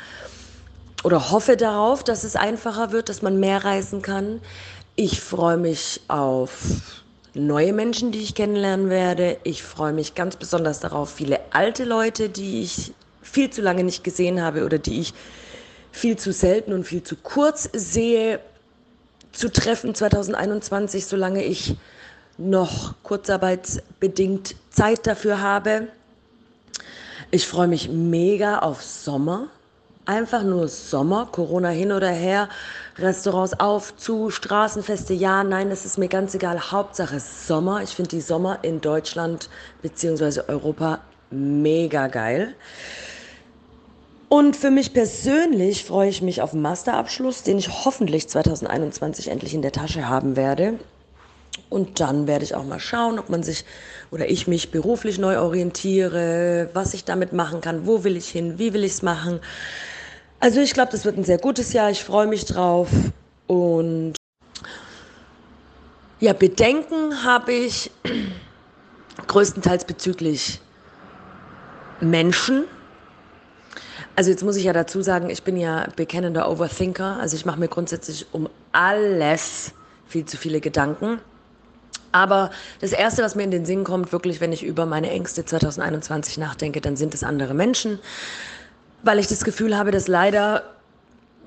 Oder 1.03 1.31
hoffe 1.31 1.55
darauf, 1.55 2.03
dass 2.03 2.23
es 2.23 2.35
einfacher 2.35 2.91
wird, 2.91 3.09
dass 3.09 3.21
man 3.21 3.39
mehr 3.39 3.63
reisen 3.63 4.01
kann. 4.01 4.41
Ich 4.95 5.21
freue 5.21 5.57
mich 5.57 6.01
auf 6.07 6.57
neue 7.33 7.73
Menschen, 7.73 8.11
die 8.11 8.19
ich 8.19 8.35
kennenlernen 8.35 8.89
werde. 8.89 9.37
Ich 9.43 9.63
freue 9.63 9.93
mich 9.93 10.15
ganz 10.15 10.35
besonders 10.35 10.79
darauf, 10.79 11.09
viele 11.11 11.39
alte 11.51 11.85
Leute, 11.85 12.29
die 12.29 12.63
ich 12.63 12.93
viel 13.21 13.49
zu 13.49 13.61
lange 13.61 13.83
nicht 13.83 14.03
gesehen 14.03 14.41
habe 14.41 14.65
oder 14.65 14.77
die 14.77 14.99
ich 14.99 15.13
viel 15.91 16.17
zu 16.17 16.33
selten 16.33 16.73
und 16.73 16.83
viel 16.83 17.03
zu 17.03 17.15
kurz 17.15 17.69
sehe, 17.73 18.39
zu 19.31 19.51
treffen 19.51 19.93
2021, 19.95 21.05
solange 21.05 21.43
ich 21.43 21.75
noch 22.37 22.95
kurzarbeitsbedingt 23.03 24.55
Zeit 24.69 25.05
dafür 25.05 25.41
habe. 25.41 25.87
Ich 27.31 27.47
freue 27.47 27.67
mich 27.67 27.89
mega 27.89 28.59
auf 28.59 28.81
Sommer. 28.81 29.47
Einfach 30.05 30.43
nur 30.43 30.67
Sommer, 30.67 31.27
Corona 31.31 31.69
hin 31.69 31.91
oder 31.91 32.09
her, 32.09 32.49
Restaurants 32.97 33.59
auf, 33.59 33.95
zu, 33.95 34.31
Straßenfeste, 34.31 35.13
ja, 35.13 35.43
nein, 35.43 35.69
das 35.69 35.85
ist 35.85 35.97
mir 35.97 36.07
ganz 36.07 36.33
egal. 36.33 36.71
Hauptsache 36.71 37.19
Sommer. 37.19 37.83
Ich 37.83 37.91
finde 37.91 38.09
die 38.09 38.21
Sommer 38.21 38.59
in 38.63 38.81
Deutschland 38.81 39.49
bzw. 39.81 40.41
Europa 40.47 41.01
mega 41.29 42.07
geil. 42.07 42.55
Und 44.29 44.55
für 44.55 44.69
mich 44.69 44.93
persönlich 44.93 45.85
freue 45.85 46.09
ich 46.09 46.21
mich 46.21 46.41
auf 46.41 46.51
den 46.51 46.61
Masterabschluss, 46.61 47.41
den 47.41 47.57
ich 47.57 47.83
hoffentlich 47.85 48.29
2021 48.29 49.27
endlich 49.27 49.55
in 49.55 49.63
der 49.63 49.71
Tasche 49.71 50.07
haben 50.07 50.35
werde. 50.35 50.79
Und 51.69 51.99
dann 51.99 52.27
werde 52.27 52.45
ich 52.45 52.55
auch 52.55 52.63
mal 52.63 52.79
schauen, 52.79 53.19
ob 53.19 53.29
man 53.29 53.43
sich 53.43 53.65
oder 54.11 54.29
ich 54.29 54.47
mich 54.47 54.71
beruflich 54.71 55.17
neu 55.17 55.39
orientiere, 55.39 56.69
was 56.73 56.93
ich 56.93 57.05
damit 57.05 57.33
machen 57.33 57.61
kann, 57.61 57.85
wo 57.85 58.03
will 58.03 58.17
ich 58.17 58.29
hin, 58.29 58.57
wie 58.57 58.73
will 58.73 58.83
ich 58.83 58.93
es 58.93 59.01
machen. 59.01 59.39
Also 60.39 60.61
ich 60.61 60.73
glaube, 60.73 60.91
das 60.91 61.05
wird 61.05 61.17
ein 61.17 61.23
sehr 61.23 61.37
gutes 61.37 61.73
Jahr. 61.73 61.89
Ich 61.89 62.03
freue 62.03 62.27
mich 62.27 62.45
drauf. 62.45 62.89
Und 63.47 64.15
ja, 66.19 66.33
Bedenken 66.33 67.23
habe 67.23 67.53
ich 67.53 67.91
größtenteils 69.27 69.85
bezüglich 69.85 70.59
Menschen, 72.01 72.65
also 74.19 74.31
jetzt 74.31 74.43
muss 74.43 74.57
ich 74.57 74.65
ja 74.65 74.73
dazu 74.73 75.01
sagen, 75.01 75.29
ich 75.29 75.43
bin 75.43 75.55
ja 75.55 75.87
bekennender 75.95 76.51
Overthinker. 76.51 77.17
Also 77.21 77.37
ich 77.37 77.45
mache 77.45 77.57
mir 77.57 77.69
grundsätzlich 77.69 78.25
um 78.33 78.49
alles 78.73 79.71
viel 80.09 80.25
zu 80.25 80.35
viele 80.35 80.59
Gedanken. 80.59 81.21
Aber 82.11 82.51
das 82.81 82.91
Erste, 82.91 83.23
was 83.23 83.35
mir 83.35 83.43
in 83.43 83.51
den 83.51 83.65
Sinn 83.65 83.85
kommt, 83.85 84.11
wirklich, 84.11 84.41
wenn 84.41 84.51
ich 84.51 84.61
über 84.61 84.85
meine 84.85 85.09
Ängste 85.09 85.45
2021 85.45 86.37
nachdenke, 86.37 86.81
dann 86.81 86.97
sind 86.97 87.13
es 87.13 87.23
andere 87.23 87.53
Menschen, 87.53 87.97
weil 89.03 89.19
ich 89.19 89.27
das 89.27 89.43
Gefühl 89.43 89.77
habe, 89.77 89.91
dass 89.91 90.07
leider 90.07 90.63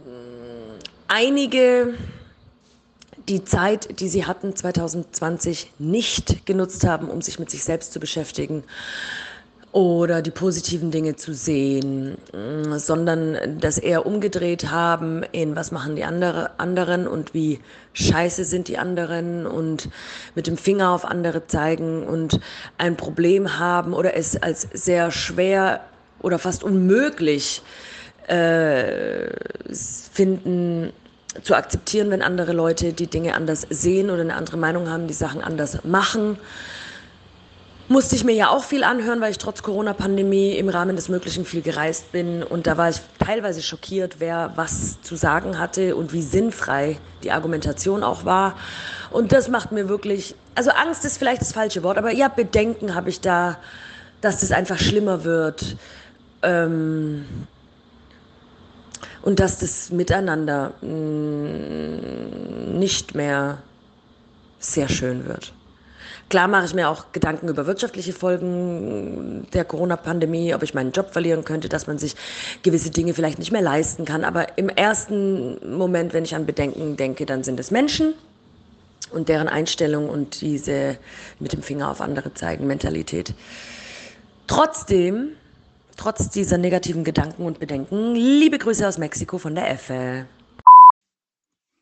mm, 0.05 0.79
einige 1.09 1.95
die 3.29 3.45
Zeit, 3.45 4.01
die 4.01 4.09
sie 4.09 4.27
hatten 4.27 4.57
2020, 4.57 5.73
nicht 5.79 6.47
genutzt 6.47 6.87
haben, 6.87 7.09
um 7.09 7.23
sich 7.23 7.39
mit 7.39 7.51
sich 7.51 7.65
selbst 7.65 7.93
zu 7.93 8.01
beschäftigen 8.01 8.65
oder 9.73 10.21
die 10.21 10.31
positiven 10.31 10.91
Dinge 10.91 11.17
zu 11.17 11.33
sehen, 11.33 12.19
mm, 12.33 12.77
sondern 12.79 13.59
das 13.59 13.79
eher 13.79 14.05
umgedreht 14.07 14.71
haben 14.71 15.23
in 15.33 15.57
was 15.57 15.71
machen 15.73 15.97
die 15.97 16.05
andere, 16.05 16.59
anderen 16.59 17.09
und 17.09 17.33
wie 17.33 17.61
scheiße 17.95 18.45
sind 18.45 18.69
die 18.69 18.79
anderen 18.79 19.47
und 19.47 19.89
mit 20.35 20.47
dem 20.47 20.59
Finger 20.59 20.91
auf 20.91 21.05
andere 21.05 21.47
zeigen 21.47 22.07
und 22.07 22.39
ein 22.77 22.97
Problem 22.97 23.59
haben 23.59 23.95
oder 23.95 24.15
es 24.15 24.37
als 24.43 24.69
sehr 24.73 25.11
schwer 25.11 25.81
oder 26.23 26.39
fast 26.39 26.65
unmöglich 26.65 27.63
äh, 28.27 29.29
finden 30.13 30.93
zu 31.43 31.55
akzeptieren, 31.55 32.11
wenn 32.11 32.23
andere 32.23 32.53
Leute 32.53 32.93
die 32.93 33.07
Dinge 33.07 33.35
anders 33.35 33.67
sehen 33.71 34.11
oder 34.11 34.21
eine 34.21 34.35
andere 34.35 34.57
Meinung 34.57 34.89
haben, 34.89 35.07
die 35.07 35.15
Sachen 35.15 35.43
anders 35.43 35.85
machen 35.85 36.39
musste 37.93 38.17
ich 38.17 38.25
mir 38.25 38.33
ja 38.33 38.49
auch 38.49 38.65
viel 38.65 38.85
anhören, 38.85 39.21
weil 39.21 39.31
ich 39.31 39.39
trotz 39.39 39.63
Corona-Pandemie 39.63 40.53
im 40.53 40.69
Rahmen 40.69 40.97
des 40.97 41.09
Möglichen 41.09 41.45
viel 41.45 41.63
gereist 41.63 42.11
bin. 42.11 42.43
Und 42.43 42.67
da 42.67 42.77
war 42.77 42.89
ich 42.89 42.97
teilweise 43.19 43.63
schockiert, 43.63 44.17
wer 44.19 44.53
was 44.57 45.01
zu 45.03 45.15
sagen 45.15 45.59
hatte 45.59 45.95
und 45.95 46.13
wie 46.13 46.23
sinnfrei 46.23 46.99
die 47.23 47.33
Argumentation 47.33 48.03
auch 48.03 48.25
war. 48.25 48.57
Und 49.11 49.33
das 49.33 49.49
macht 49.49 49.73
mir 49.73 49.89
wirklich, 49.89 50.35
also 50.55 50.71
Angst 50.71 51.05
ist 51.05 51.19
vielleicht 51.19 51.43
das 51.43 51.53
falsche 51.53 51.83
Wort, 51.83 51.99
aber 51.99 52.13
ja, 52.13 52.29
Bedenken 52.29 52.95
habe 52.95 53.11
ich 53.11 53.21
da, 53.21 53.59
dass 54.23 54.41
das 54.41 54.53
einfach 54.53 54.79
schlimmer 54.79 55.25
wird. 55.25 55.77
Ähm, 56.43 57.25
und 59.23 59.39
dass 59.39 59.59
das 59.59 59.91
Miteinander 59.91 60.73
mh, 60.81 60.89
mm, 60.89 62.79
nicht 62.79 63.15
mehr 63.15 63.59
sehr 64.59 64.89
schön 64.89 65.27
wird. 65.27 65.53
Klar 66.29 66.49
mache 66.49 66.65
ich 66.65 66.75
mir 66.75 66.89
auch 66.89 67.13
Gedanken 67.13 67.49
über 67.49 67.67
wirtschaftliche 67.67 68.13
Folgen 68.13 69.47
der 69.53 69.65
Corona-Pandemie, 69.65 70.55
ob 70.55 70.63
ich 70.63 70.73
meinen 70.73 70.93
Job 70.93 71.13
verlieren 71.13 71.45
könnte, 71.45 71.69
dass 71.69 71.87
man 71.87 71.99
sich 71.99 72.17
gewisse 72.63 72.91
Dinge 72.91 73.13
vielleicht 73.13 73.39
nicht 73.39 73.53
mehr 73.53 73.61
leisten 73.61 74.05
kann. 74.05 74.25
Aber 74.25 74.57
im 74.57 74.69
ersten 74.71 75.77
Moment, 75.77 76.15
wenn 76.15 76.25
ich 76.25 76.35
an 76.35 76.47
Bedenken 76.47 76.97
denke, 76.97 77.27
dann 77.27 77.45
sind 77.45 77.61
es 77.61 77.71
Menschen. 77.71 78.15
und 79.11 79.29
deren 79.29 79.49
Einstellung 79.49 80.09
und 80.09 80.41
diese 80.41 80.97
mit 81.39 81.53
dem 81.53 81.63
Finger 81.63 81.91
auf 81.91 82.01
andere 82.01 82.33
zeigen 82.33 82.67
Mentalität. 82.67 83.35
Trotzdem, 84.47 85.33
trotz 85.97 86.31
dieser 86.31 86.59
negativen 86.59 87.05
Gedanken 87.05 87.45
und 87.45 87.59
Bedenken, 87.59 88.15
liebe 88.15 88.59
Grüße 88.59 88.87
aus 88.87 88.99
Mexiko 88.99 89.39
von 89.39 89.55
der 89.55 89.71
Effe. 89.71 90.29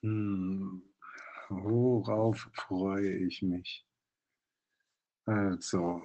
Hm, 0.03 0.83
worauf 1.49 2.49
freue 2.55 3.17
ich 3.19 3.43
mich? 3.43 3.87
Also, 5.27 6.03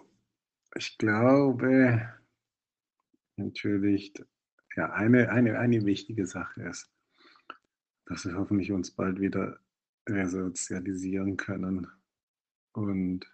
ich 0.75 0.97
glaube 0.97 2.09
natürlich, 3.37 4.13
ja, 4.75 4.91
eine, 4.91 5.29
eine, 5.29 5.57
eine 5.57 5.85
wichtige 5.85 6.25
Sache 6.27 6.63
ist, 6.63 6.91
dass 8.05 8.25
wir 8.25 8.35
hoffentlich 8.35 8.71
uns 8.71 8.91
bald 8.91 9.19
wieder 9.19 9.57
resozialisieren 10.07 11.37
können 11.37 11.87
und 12.73 13.25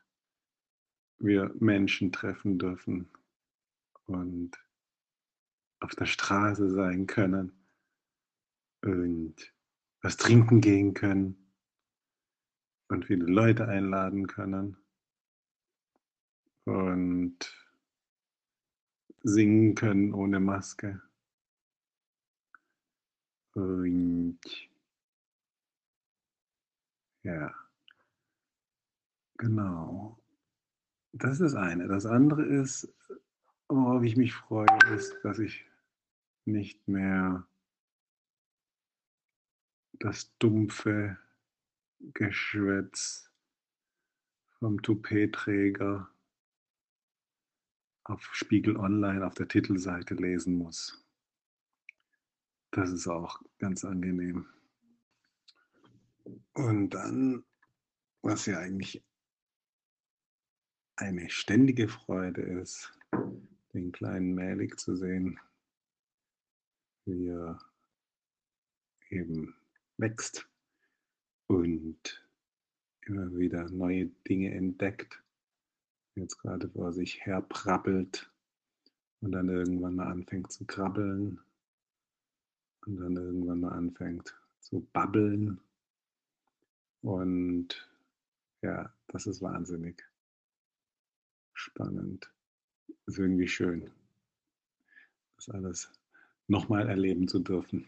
wir 1.20 1.54
Menschen 1.60 2.12
treffen 2.12 2.58
dürfen 2.58 3.12
und 4.06 4.52
auf 5.80 5.96
der 5.96 6.06
Straße 6.06 6.70
sein 6.70 7.08
können 7.08 7.52
und 8.82 9.36
was 10.02 10.18
trinken 10.18 10.62
gehen 10.62 10.94
können 10.94 11.52
und 12.88 13.06
viele 13.06 13.26
Leute 13.26 13.68
einladen 13.68 14.28
können 14.28 14.78
und 16.66 17.38
singen 19.24 19.76
können 19.76 20.14
ohne 20.14 20.40
Maske. 20.40 21.02
Und 23.54 24.40
ja, 27.24 27.54
genau. 29.38 30.18
Das 31.14 31.42
ist 31.42 31.56
eine. 31.56 31.88
Das 31.88 32.06
andere 32.06 32.44
ist, 32.44 32.94
worauf 33.76 34.04
ich 34.04 34.18
mich 34.18 34.34
freue, 34.34 34.68
ist, 34.94 35.16
dass 35.24 35.40
ich 35.40 35.66
nicht 36.46 36.88
mehr 36.88 37.48
das 39.94 40.36
dumpfe 40.40 41.18
Geschwätz 42.00 43.32
vom 44.60 44.82
Toupet-Träger 44.82 46.10
auf 48.04 48.24
Spiegel 48.34 48.78
Online 48.78 49.26
auf 49.26 49.36
der 49.36 49.48
Titelseite 49.48 50.16
lesen 50.16 50.56
muss. 50.56 51.06
Das 52.72 52.92
ist 52.92 53.08
auch 53.08 53.42
ganz 53.60 53.86
angenehm. 53.86 54.48
Und 56.54 56.90
dann, 56.90 57.44
was 58.22 58.46
ja 58.48 58.60
eigentlich 58.60 59.04
eine 60.96 61.30
ständige 61.30 61.88
Freude 61.88 62.42
ist, 62.42 62.92
den 63.74 63.92
kleinen 63.92 64.34
Mälik 64.34 64.80
zu 64.80 64.96
sehen, 64.96 65.40
wie 67.06 67.28
er 67.28 67.60
eben 69.10 69.56
wächst 69.98 70.48
und 71.48 72.26
immer 73.02 73.36
wieder 73.36 73.70
neue 73.70 74.08
Dinge 74.28 74.54
entdeckt, 74.54 75.22
jetzt 76.16 76.38
gerade 76.38 76.70
vor 76.70 76.94
sich 76.94 77.26
her 77.26 77.42
prabbelt 77.42 78.32
und 79.22 79.32
dann 79.32 79.50
irgendwann 79.50 79.96
mal 79.96 80.08
anfängt 80.08 80.52
zu 80.52 80.66
krabbeln 80.66 81.40
und 82.86 82.98
dann 82.98 83.16
irgendwann 83.16 83.60
mal 83.62 83.74
anfängt 83.74 84.36
zu 84.60 84.82
babbeln. 84.94 85.60
Und 87.02 87.90
ja, 88.62 88.94
das 89.08 89.28
ist 89.28 89.42
wahnsinnig 89.42 90.04
spannend. 91.54 92.32
Ist 93.06 93.20
irgendwie 93.20 93.48
schön, 93.48 93.92
das 95.36 95.50
alles 95.50 95.92
nochmal 96.48 96.88
erleben 96.88 97.28
zu 97.28 97.40
dürfen. 97.40 97.88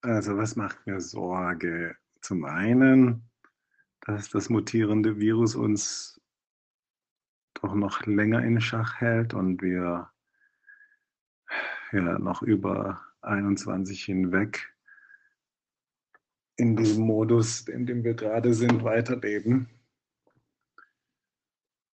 Also 0.00 0.36
was 0.36 0.56
macht 0.56 0.86
mir 0.86 1.00
Sorge? 1.00 1.96
Zum 2.20 2.44
einen, 2.44 3.22
dass 4.00 4.28
das 4.28 4.50
mutierende 4.50 5.18
Virus 5.18 5.54
uns 5.54 6.20
doch 7.54 7.74
noch 7.74 8.04
länger 8.06 8.44
in 8.44 8.60
Schach 8.60 9.00
hält 9.00 9.32
und 9.34 9.62
wir 9.62 10.10
ja 11.92 12.18
noch 12.18 12.42
über 12.42 13.00
21 13.22 14.04
hinweg 14.04 14.74
in 16.56 16.76
dem 16.76 17.00
Modus, 17.00 17.66
in 17.68 17.86
dem 17.86 18.04
wir 18.04 18.14
gerade 18.14 18.52
sind, 18.54 18.84
weiterleben. 18.84 19.68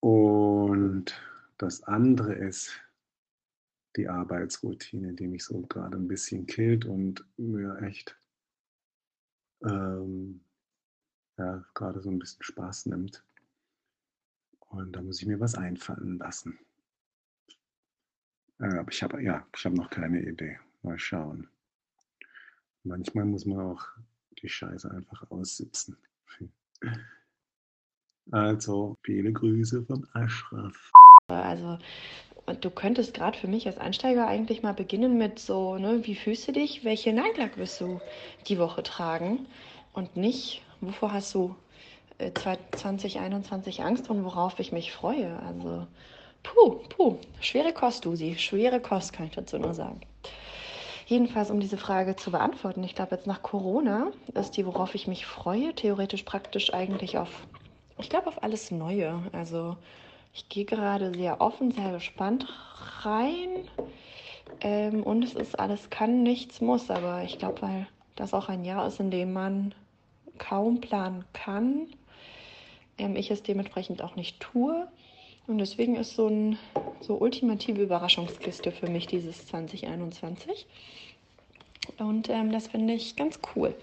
Und 0.02 1.14
das 1.58 1.84
andere 1.84 2.34
ist 2.34 2.72
die 3.96 4.10
Arbeitsroutine, 4.10 5.14
die 5.14 5.28
mich 5.28 5.44
so 5.44 5.62
gerade 5.62 5.96
ein 5.96 6.08
bisschen 6.08 6.48
killt 6.48 6.86
und 6.86 7.24
mir 7.38 7.78
echt 7.82 8.18
ähm, 9.64 10.42
ja, 11.38 11.64
gerade 11.74 12.02
so 12.02 12.10
ein 12.10 12.20
bisschen 12.20 12.44
Spaß 12.44 12.88
nimmt. 12.88 13.24
Und 14.60 14.94
da 14.94 15.02
muss 15.02 15.22
ich 15.22 15.28
mir 15.28 15.40
was 15.40 15.56
einfallen 15.56 16.18
lassen. 16.18 16.58
Äh, 18.60 18.78
aber 18.78 18.92
ich 18.92 19.04
habe 19.04 19.22
ja, 19.22 19.46
ich 19.56 19.66
habe 19.66 19.76
noch 19.76 19.90
keine 19.90 20.22
Idee. 20.22 20.60
Mal 20.82 20.98
schauen. 20.98 21.48
Manchmal 22.84 23.26
muss 23.26 23.46
man 23.46 23.60
auch 23.60 23.86
die 24.42 24.50
Scheiße 24.50 24.90
einfach 24.90 25.30
aussitzen. 25.30 25.98
Also, 28.32 28.96
viele 29.04 29.32
Grüße 29.34 29.84
von 29.86 30.08
Ashraf. 30.14 30.92
Also, 31.28 31.78
du 32.60 32.70
könntest 32.70 33.14
gerade 33.14 33.38
für 33.38 33.48
mich 33.48 33.68
als 33.68 33.78
Einsteiger 33.78 34.28
eigentlich 34.28 34.62
mal 34.64 34.74
beginnen 34.74 35.18
mit 35.18 35.40
so, 35.40 35.78
ne, 35.78 36.02
wie 36.06 36.16
fühlst 36.16 36.48
du 36.48 36.52
dich? 36.52 36.84
Welche 36.84 37.14
Nagellack 37.14 37.58
wirst 37.58 37.82
du 37.82 38.00
die 38.48 38.60
Woche 38.60 38.84
tragen? 38.84 39.48
Und 39.94 40.16
nicht, 40.16 40.62
wovor 40.82 41.14
hast 41.14 41.34
du 41.34 41.56
äh, 42.18 42.32
2021 42.34 43.84
Angst 43.84 44.10
und 44.10 44.24
worauf 44.24 44.60
ich 44.60 44.72
mich 44.72 44.92
freue? 44.92 45.40
Also, 45.40 45.88
puh, 46.44 46.80
puh, 46.90 47.18
schwere 47.40 47.74
Kost, 47.74 48.06
Dusi, 48.06 48.36
schwere 48.38 48.80
Kost, 48.80 49.14
kann 49.14 49.28
ich 49.28 49.34
dazu 49.34 49.58
nur 49.58 49.74
sagen. 49.74 50.02
Jedenfalls, 51.06 51.52
um 51.52 51.60
diese 51.60 51.78
Frage 51.78 52.16
zu 52.16 52.32
beantworten, 52.32 52.84
ich 52.84 52.96
glaube, 52.96 53.16
jetzt 53.16 53.28
nach 53.28 53.42
Corona 53.42 54.12
ist 54.34 54.52
die, 54.56 54.66
worauf 54.66 54.96
ich 54.96 55.08
mich 55.08 55.26
freue, 55.26 55.74
theoretisch 55.76 56.24
praktisch 56.24 56.74
eigentlich 56.74 57.18
auf, 57.18 57.48
ich 58.02 58.10
glaube, 58.10 58.28
auf 58.28 58.44
alles 58.44 58.72
Neue. 58.72 59.22
Also, 59.32 59.78
ich 60.34 60.50
gehe 60.50 60.66
gerade 60.66 61.14
sehr 61.14 61.42
offen, 61.42 61.72
sehr 61.72 61.92
gespannt 61.92 62.48
rein. 63.04 63.68
Ähm, 64.62 65.04
und 65.04 65.24
es 65.24 65.34
ist 65.34 65.60
alles 65.60 65.90
kann, 65.90 66.24
nichts 66.24 66.62
muss. 66.62 66.90
Aber 66.90 67.24
ich 67.24 67.38
glaube, 67.38 67.62
weil 67.62 67.88
das 68.16 68.34
auch 68.34 68.50
ein 68.50 68.66
Jahr 68.66 68.88
ist, 68.88 69.00
in 69.00 69.12
dem 69.12 69.34
man 69.34 69.74
kaum 70.38 70.82
planen 70.82 71.26
kann, 71.34 71.88
ähm, 72.98 73.16
ich 73.16 73.32
es 73.32 73.44
dementsprechend 73.44 74.02
auch 74.02 74.16
nicht 74.16 74.40
tue. 74.40 74.88
Und 75.48 75.58
deswegen 75.58 75.96
ist 75.96 76.16
so 76.16 76.28
eine 76.28 76.58
so 77.02 77.16
ultimative 77.16 77.82
Überraschungskiste 77.82 78.72
für 78.72 78.88
mich 78.88 79.08
dieses 79.08 79.48
2021. 79.48 80.66
Und 81.98 82.30
ähm, 82.30 82.52
das 82.52 82.68
finde 82.68 82.94
ich 82.94 83.16
ganz 83.16 83.40
cool. 83.56 83.76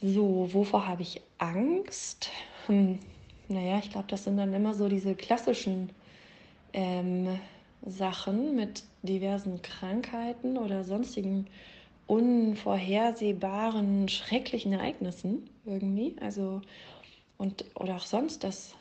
So, 0.00 0.48
wovor 0.52 0.86
habe 0.86 1.02
ich 1.02 1.20
Angst? 1.38 2.30
Hm, 2.66 2.98
naja, 3.48 3.78
ich 3.78 3.90
glaube, 3.90 4.06
das 4.08 4.24
sind 4.24 4.36
dann 4.36 4.52
immer 4.52 4.74
so 4.74 4.88
diese 4.88 5.14
klassischen 5.14 5.90
ähm, 6.72 7.38
Sachen 7.84 8.54
mit 8.54 8.84
diversen 9.02 9.60
Krankheiten 9.62 10.56
oder 10.56 10.84
sonstigen 10.84 11.46
unvorhersehbaren, 12.06 14.08
schrecklichen 14.08 14.72
Ereignissen 14.72 15.48
irgendwie. 15.64 16.16
Also, 16.20 16.62
und, 17.38 17.64
oder 17.74 17.96
auch 17.96 18.06
sonst, 18.06 18.44
dass, 18.44 18.74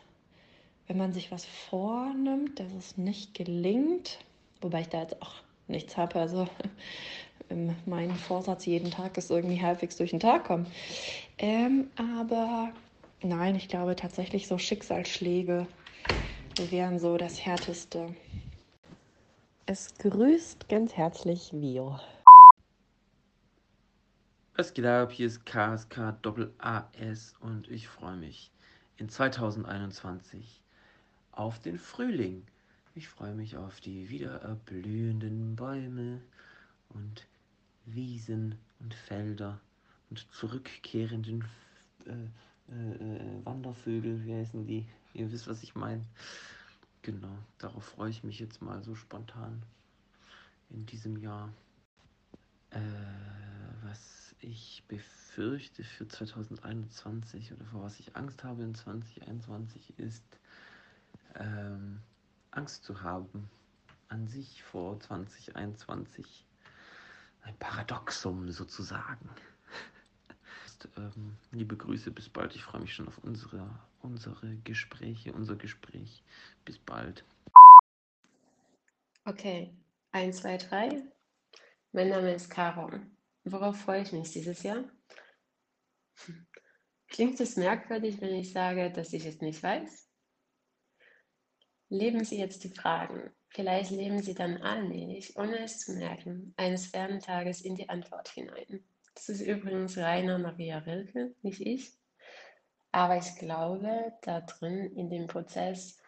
wenn 0.87 0.97
man 0.97 1.13
sich 1.13 1.31
was 1.31 1.45
vornimmt, 1.45 2.59
dass 2.59 2.73
es 2.73 2.97
nicht 2.97 3.33
gelingt, 3.33 4.19
wobei 4.61 4.81
ich 4.81 4.89
da 4.89 5.01
jetzt 5.01 5.21
auch 5.21 5.33
nichts 5.67 5.97
habe. 5.97 6.19
Also, 6.19 6.47
mein 7.85 8.15
Vorsatz 8.15 8.65
jeden 8.65 8.91
Tag 8.91 9.17
ist 9.17 9.31
irgendwie 9.31 9.61
halbwegs 9.61 9.97
durch 9.97 10.11
den 10.11 10.19
Tag 10.19 10.45
kommen. 10.45 10.67
Ähm, 11.37 11.89
aber 11.95 12.71
Nein, 13.23 13.53
ich 13.55 13.67
glaube 13.67 13.95
tatsächlich 13.95 14.47
so 14.47 14.57
Schicksalsschläge 14.57 15.67
wären 16.71 16.97
so 16.97 17.17
das 17.17 17.45
Härteste. 17.45 18.15
Es 19.67 19.93
grüßt 19.99 20.67
ganz 20.67 20.93
herzlich 20.93 21.51
Vio. 21.53 21.99
Was 24.55 24.73
geht 24.73 24.85
ab? 24.85 25.11
Hier 25.11 25.27
ist 25.27 25.45
KSK 25.45 26.17
Doppel 26.23 26.51
AS 26.57 27.35
und 27.41 27.69
ich 27.69 27.87
freue 27.87 28.17
mich 28.17 28.51
in 28.97 29.07
2021 29.07 30.63
auf 31.31 31.59
den 31.59 31.77
Frühling. 31.77 32.47
Ich 32.95 33.07
freue 33.07 33.35
mich 33.35 33.55
auf 33.55 33.81
die 33.81 34.09
wieder 34.09 34.41
erblühenden 34.41 35.55
Bäume 35.55 36.21
und 36.89 37.27
Wiesen 37.85 38.57
und 38.79 38.95
Felder 38.95 39.61
und 40.09 40.27
zurückkehrenden 40.33 41.45
äh, 42.05 42.27
äh, 42.71 42.95
äh, 42.95 43.45
Wandervögel, 43.45 44.23
wie 44.25 44.33
heißen 44.33 44.65
die? 44.65 44.85
Ihr 45.13 45.31
wisst, 45.31 45.47
was 45.47 45.63
ich 45.63 45.75
meine. 45.75 46.03
Genau, 47.01 47.37
darauf 47.57 47.83
freue 47.83 48.09
ich 48.09 48.23
mich 48.23 48.39
jetzt 48.39 48.61
mal 48.61 48.81
so 48.83 48.95
spontan 48.95 49.61
in 50.69 50.85
diesem 50.85 51.17
Jahr. 51.17 51.51
Äh, 52.69 52.79
was 53.83 54.35
ich 54.39 54.83
befürchte 54.87 55.83
für 55.83 56.07
2021 56.07 57.53
oder 57.53 57.65
vor 57.65 57.83
was 57.83 57.99
ich 57.99 58.15
Angst 58.15 58.43
habe 58.43 58.63
in 58.63 58.73
2021 58.73 59.99
ist 59.99 60.23
ähm, 61.35 62.01
Angst 62.51 62.83
zu 62.83 63.01
haben 63.01 63.49
an 64.09 64.27
sich 64.27 64.63
vor 64.63 64.99
2021. 64.99 66.45
Ein 67.43 67.57
Paradoxum 67.57 68.51
sozusagen. 68.51 69.29
Ähm, 70.97 71.37
liebe 71.51 71.77
Grüße, 71.77 72.11
bis 72.11 72.29
bald. 72.29 72.55
Ich 72.55 72.63
freue 72.63 72.81
mich 72.81 72.93
schon 72.93 73.07
auf 73.07 73.17
unsere, 73.19 73.69
unsere 74.01 74.55
Gespräche, 74.63 75.33
unser 75.33 75.55
Gespräch. 75.55 76.23
Bis 76.65 76.77
bald. 76.77 77.23
Okay, 79.25 79.73
1, 80.11 80.37
2, 80.37 80.57
3. 80.57 81.03
Mein 81.91 82.09
Name 82.09 82.33
ist 82.33 82.49
Caro. 82.49 82.89
Worauf 83.43 83.81
freue 83.81 84.01
ich 84.01 84.11
mich 84.11 84.31
dieses 84.31 84.63
Jahr? 84.63 84.83
Klingt 87.07 87.39
es 87.39 87.57
merkwürdig, 87.57 88.21
wenn 88.21 88.35
ich 88.35 88.51
sage, 88.51 88.91
dass 88.91 89.13
ich 89.13 89.25
es 89.25 89.41
nicht 89.41 89.61
weiß? 89.61 90.07
Leben 91.89 92.23
Sie 92.23 92.39
jetzt 92.39 92.63
die 92.63 92.73
Fragen. 92.73 93.31
Vielleicht 93.49 93.91
leben 93.91 94.21
Sie 94.23 94.33
dann 94.33 94.61
allmählich, 94.61 95.35
ohne 95.35 95.59
es 95.59 95.79
zu 95.79 95.93
merken, 95.93 96.53
eines 96.55 96.87
fernen 96.87 97.19
Tages 97.19 97.61
in 97.61 97.75
die 97.75 97.89
Antwort 97.89 98.29
hinein. 98.29 98.85
Das 99.13 99.29
ist 99.29 99.41
übrigens 99.41 99.97
Rainer 99.97 100.37
Maria 100.37 100.79
Rilke, 100.79 101.35
nicht 101.41 101.61
ich. 101.61 101.91
Aber 102.91 103.17
ich 103.17 103.35
glaube, 103.35 104.13
da 104.21 104.41
drin 104.41 104.95
in 104.95 105.09
dem 105.09 105.27
Prozess 105.27 106.01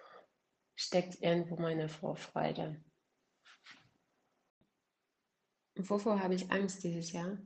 steckt 0.76 1.22
irgendwo 1.22 1.56
meine 1.56 1.88
Vorfreude. 1.88 2.84
Wovor 5.76 6.22
habe 6.22 6.36
ich 6.36 6.52
Angst 6.52 6.84
dieses 6.84 7.12
Jahr? 7.12 7.38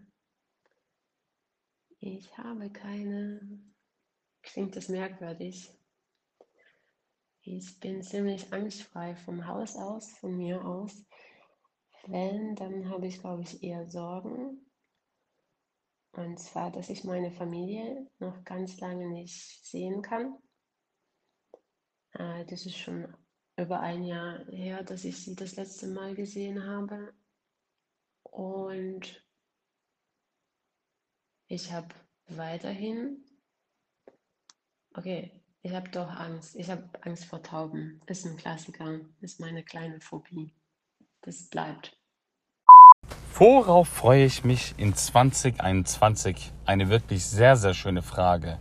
Ich 2.00 2.38
habe 2.38 2.70
keine. 2.70 3.60
Klingt 4.41 4.76
das 4.76 4.89
merkwürdig? 4.89 5.74
Ich 7.41 7.80
bin 7.80 8.04
ziemlich 8.04 8.52
angstfrei 8.52 9.15
vom 9.15 9.48
Haus 9.48 9.76
aus, 9.76 10.12
von 10.12 10.36
mir 10.36 10.63
aus. 10.63 11.06
Wenn, 12.06 12.56
dann 12.56 12.89
habe 12.89 13.08
ich, 13.08 13.20
glaube 13.20 13.43
ich, 13.43 13.63
eher 13.63 13.86
Sorgen. 13.86 14.66
Und 16.17 16.39
zwar, 16.39 16.71
dass 16.71 16.89
ich 16.89 17.03
meine 17.03 17.32
Familie 17.32 18.10
noch 18.17 18.43
ganz 18.43 18.80
lange 18.80 19.08
nicht 19.08 19.63
sehen 19.63 20.01
kann. 20.01 20.36
Äh, 22.13 22.43
das 22.45 22.65
ist 22.65 22.75
schon 22.75 23.15
über 23.56 23.82
ein 23.82 24.03
Jahr 24.03 24.43
her, 24.47 24.82
dass 24.84 25.06
ich 25.06 25.23
sie 25.23 25.36
das 25.36 25.58
letzte 25.58 25.86
Mal 25.86 26.15
gesehen 26.15 26.65
habe. 26.65 27.13
Und 28.23 29.23
ich 31.49 31.71
habe 31.71 31.93
weiterhin, 32.30 33.23
okay, 34.95 35.32
ich 35.62 35.71
habe 35.71 35.89
doch 35.91 36.10
Angst. 36.10 36.56
Ich 36.56 36.71
habe 36.71 36.89
Angst 37.01 37.25
vor 37.25 37.43
Tauben. 37.43 38.01
Ist 38.08 38.25
ein 38.25 38.38
Klassiker. 38.38 39.01
Ist 39.21 39.39
meine 39.39 39.63
kleine 39.63 40.01
Phobie. 40.01 40.56
Das 41.21 41.47
bleibt. 41.47 41.95
Worauf 43.38 43.88
freue 43.88 44.26
ich 44.26 44.43
mich 44.43 44.73
in 44.78 44.95
2021? 44.95 46.52
Eine 46.65 46.89
wirklich 46.89 47.26
sehr, 47.26 47.56
sehr 47.56 47.73
schöne 47.73 48.02
Frage. 48.02 48.58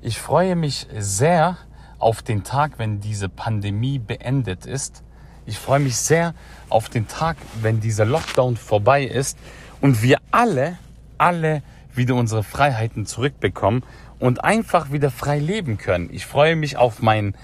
Ich 0.00 0.18
freue 0.18 0.56
mich 0.56 0.86
sehr 0.98 1.56
auf 1.98 2.22
den 2.22 2.42
Tag, 2.42 2.78
wenn 2.78 3.00
diese 3.00 3.28
Pandemie 3.28 3.98
beendet 3.98 4.66
ist 4.66 5.04
ich 5.44 5.58
freue 5.58 5.80
mich 5.80 5.96
sehr 5.96 6.34
auf 6.68 6.88
den 6.88 7.08
Tag, 7.08 7.36
wenn 7.60 7.80
dieser 7.80 8.04
Lockdown 8.04 8.56
vorbei 8.56 9.04
ist 9.04 9.36
und 9.80 10.02
wir 10.02 10.18
alle, 10.30 10.78
alle 11.18 11.62
wieder 11.92 12.14
unsere 12.14 12.44
Freiheiten 12.44 13.06
zurückbekommen 13.06 13.82
und 14.20 14.44
einfach 14.44 14.92
wieder 14.92 15.10
frei 15.10 15.38
leben 15.40 15.78
können. 15.78 16.10
Ich 16.12 16.26
freue 16.26 16.54
mich 16.54 16.76
auf 16.76 17.02
mein 17.02 17.34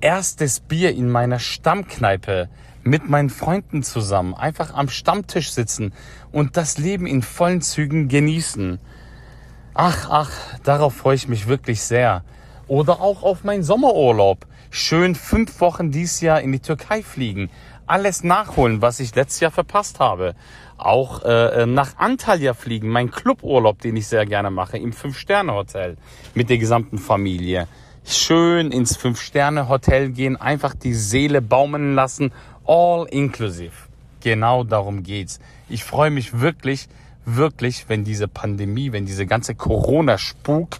erstes 0.00 0.60
Bier 0.60 0.94
in 0.94 1.10
meiner 1.10 1.38
Stammkneipe 1.38 2.48
mit 2.84 3.08
meinen 3.08 3.30
Freunden 3.30 3.82
zusammen, 3.82 4.34
einfach 4.34 4.74
am 4.74 4.88
Stammtisch 4.88 5.52
sitzen 5.52 5.92
und 6.32 6.56
das 6.56 6.78
Leben 6.78 7.06
in 7.06 7.22
vollen 7.22 7.62
Zügen 7.62 8.08
genießen. 8.08 8.78
Ach, 9.74 10.08
ach, 10.10 10.30
darauf 10.62 10.94
freue 10.94 11.14
ich 11.14 11.28
mich 11.28 11.48
wirklich 11.48 11.82
sehr. 11.82 12.24
Oder 12.68 13.00
auch 13.00 13.22
auf 13.22 13.44
meinen 13.44 13.62
Sommerurlaub 13.62 14.46
schön 14.70 15.14
fünf 15.14 15.60
Wochen 15.60 15.90
dieses 15.90 16.20
Jahr 16.20 16.40
in 16.40 16.52
die 16.52 16.60
Türkei 16.60 17.02
fliegen, 17.02 17.50
alles 17.86 18.24
nachholen, 18.24 18.80
was 18.80 19.00
ich 19.00 19.14
letztes 19.14 19.40
Jahr 19.40 19.50
verpasst 19.50 20.00
habe. 20.00 20.34
Auch 20.78 21.22
äh, 21.24 21.62
äh, 21.62 21.66
nach 21.66 21.98
Antalya 21.98 22.54
fliegen, 22.54 22.88
mein 22.88 23.10
Cluburlaub, 23.10 23.80
den 23.80 23.96
ich 23.96 24.06
sehr 24.06 24.26
gerne 24.26 24.50
mache, 24.50 24.78
im 24.78 24.92
Fünf-Sterne-Hotel 24.92 25.96
mit 26.34 26.48
der 26.50 26.58
gesamten 26.58 26.98
Familie. 26.98 27.68
Schön 28.04 28.72
ins 28.72 28.96
Fünf-Sterne-Hotel 28.96 30.10
gehen, 30.10 30.36
einfach 30.36 30.74
die 30.74 30.94
Seele 30.94 31.40
baumeln 31.40 31.94
lassen, 31.94 32.32
all 32.66 33.06
inclusive. 33.10 33.72
Genau 34.20 34.64
darum 34.64 35.02
geht's. 35.02 35.40
Ich 35.68 35.84
freue 35.84 36.10
mich 36.10 36.40
wirklich, 36.40 36.88
wirklich, 37.24 37.88
wenn 37.88 38.04
diese 38.04 38.28
Pandemie, 38.28 38.92
wenn 38.92 39.06
diese 39.06 39.26
ganze 39.26 39.54
Corona-Spuk 39.54 40.78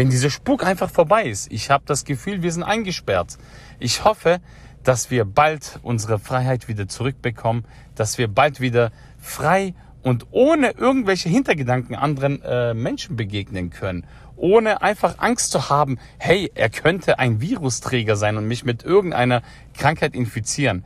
wenn 0.00 0.08
dieser 0.08 0.30
Spuk 0.30 0.64
einfach 0.64 0.88
vorbei 0.88 1.24
ist. 1.24 1.52
Ich 1.52 1.68
habe 1.68 1.84
das 1.86 2.06
Gefühl, 2.06 2.42
wir 2.42 2.50
sind 2.50 2.62
eingesperrt. 2.62 3.36
Ich 3.78 4.02
hoffe, 4.04 4.40
dass 4.82 5.10
wir 5.10 5.26
bald 5.26 5.78
unsere 5.82 6.18
Freiheit 6.18 6.68
wieder 6.68 6.88
zurückbekommen, 6.88 7.66
dass 7.96 8.16
wir 8.16 8.28
bald 8.28 8.62
wieder 8.62 8.92
frei 9.18 9.74
und 10.02 10.26
ohne 10.30 10.70
irgendwelche 10.70 11.28
Hintergedanken 11.28 11.94
anderen 11.94 12.40
äh, 12.40 12.72
Menschen 12.72 13.16
begegnen 13.16 13.68
können, 13.68 14.06
ohne 14.40 14.82
einfach 14.82 15.18
Angst 15.18 15.52
zu 15.52 15.68
haben, 15.68 15.98
hey, 16.18 16.50
er 16.54 16.70
könnte 16.70 17.18
ein 17.18 17.40
Virusträger 17.40 18.16
sein 18.16 18.36
und 18.36 18.48
mich 18.48 18.64
mit 18.64 18.82
irgendeiner 18.82 19.42
Krankheit 19.74 20.14
infizieren. 20.14 20.84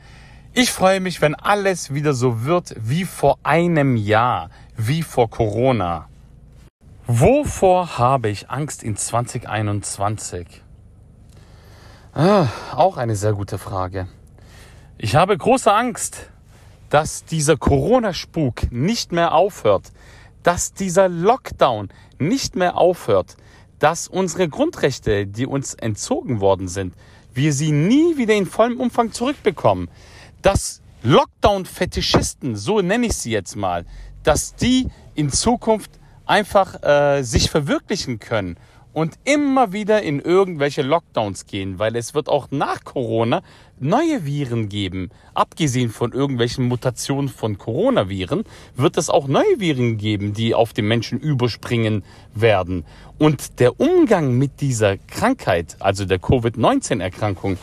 Ich 0.52 0.70
freue 0.70 1.00
mich, 1.00 1.20
wenn 1.20 1.34
alles 1.34 1.94
wieder 1.94 2.12
so 2.12 2.44
wird 2.44 2.74
wie 2.78 3.04
vor 3.04 3.38
einem 3.42 3.96
Jahr, 3.96 4.50
wie 4.76 5.02
vor 5.02 5.30
Corona. 5.30 6.08
Wovor 7.06 7.98
habe 7.98 8.28
ich 8.28 8.50
Angst 8.50 8.82
in 8.82 8.96
2021? 8.96 10.62
Ah, 12.14 12.46
auch 12.72 12.96
eine 12.96 13.16
sehr 13.16 13.32
gute 13.32 13.58
Frage. 13.58 14.08
Ich 14.96 15.16
habe 15.16 15.36
große 15.36 15.72
Angst, 15.72 16.30
dass 16.88 17.24
dieser 17.24 17.56
Corona-Spuk 17.56 18.70
nicht 18.70 19.10
mehr 19.10 19.34
aufhört, 19.34 19.90
dass 20.44 20.72
dieser 20.72 21.08
Lockdown 21.08 21.88
nicht 22.20 22.54
mehr 22.54 22.76
aufhört, 22.76 23.36
dass 23.80 24.06
unsere 24.06 24.48
Grundrechte, 24.48 25.26
die 25.26 25.46
uns 25.46 25.74
entzogen 25.74 26.40
worden 26.40 26.68
sind, 26.68 26.94
wir 27.32 27.52
sie 27.52 27.72
nie 27.72 28.16
wieder 28.16 28.34
in 28.34 28.46
vollem 28.46 28.78
Umfang 28.78 29.10
zurückbekommen, 29.10 29.90
dass 30.42 30.80
Lockdown-Fetischisten, 31.02 32.54
so 32.54 32.80
nenne 32.80 33.06
ich 33.06 33.16
sie 33.16 33.32
jetzt 33.32 33.56
mal, 33.56 33.84
dass 34.22 34.54
die 34.54 34.88
in 35.14 35.30
Zukunft 35.30 35.90
einfach 36.24 36.82
äh, 36.82 37.22
sich 37.22 37.50
verwirklichen 37.50 38.20
können 38.20 38.56
und 38.94 39.14
immer 39.24 39.72
wieder 39.72 40.02
in 40.02 40.20
irgendwelche 40.20 40.82
Lockdowns 40.82 41.46
gehen, 41.46 41.78
weil 41.78 41.96
es 41.96 42.14
wird 42.14 42.28
auch 42.28 42.48
nach 42.50 42.84
Corona 42.84 43.42
neue 43.78 44.24
Viren 44.24 44.68
geben. 44.68 45.10
Abgesehen 45.34 45.90
von 45.90 46.12
irgendwelchen 46.12 46.66
Mutationen 46.66 47.28
von 47.28 47.58
Coronaviren 47.58 48.44
wird 48.76 48.96
es 48.96 49.10
auch 49.10 49.26
neue 49.26 49.58
Viren 49.58 49.98
geben, 49.98 50.32
die 50.32 50.54
auf 50.54 50.72
den 50.72 50.86
Menschen 50.86 51.18
überspringen 51.18 52.04
werden. 52.34 52.84
Und 53.18 53.58
der 53.58 53.80
Umgang 53.80 54.38
mit 54.38 54.60
dieser 54.60 54.96
Krankheit, 54.96 55.76
also 55.80 56.04
der 56.04 56.20
Covid-19-Erkrankung, 56.20 57.58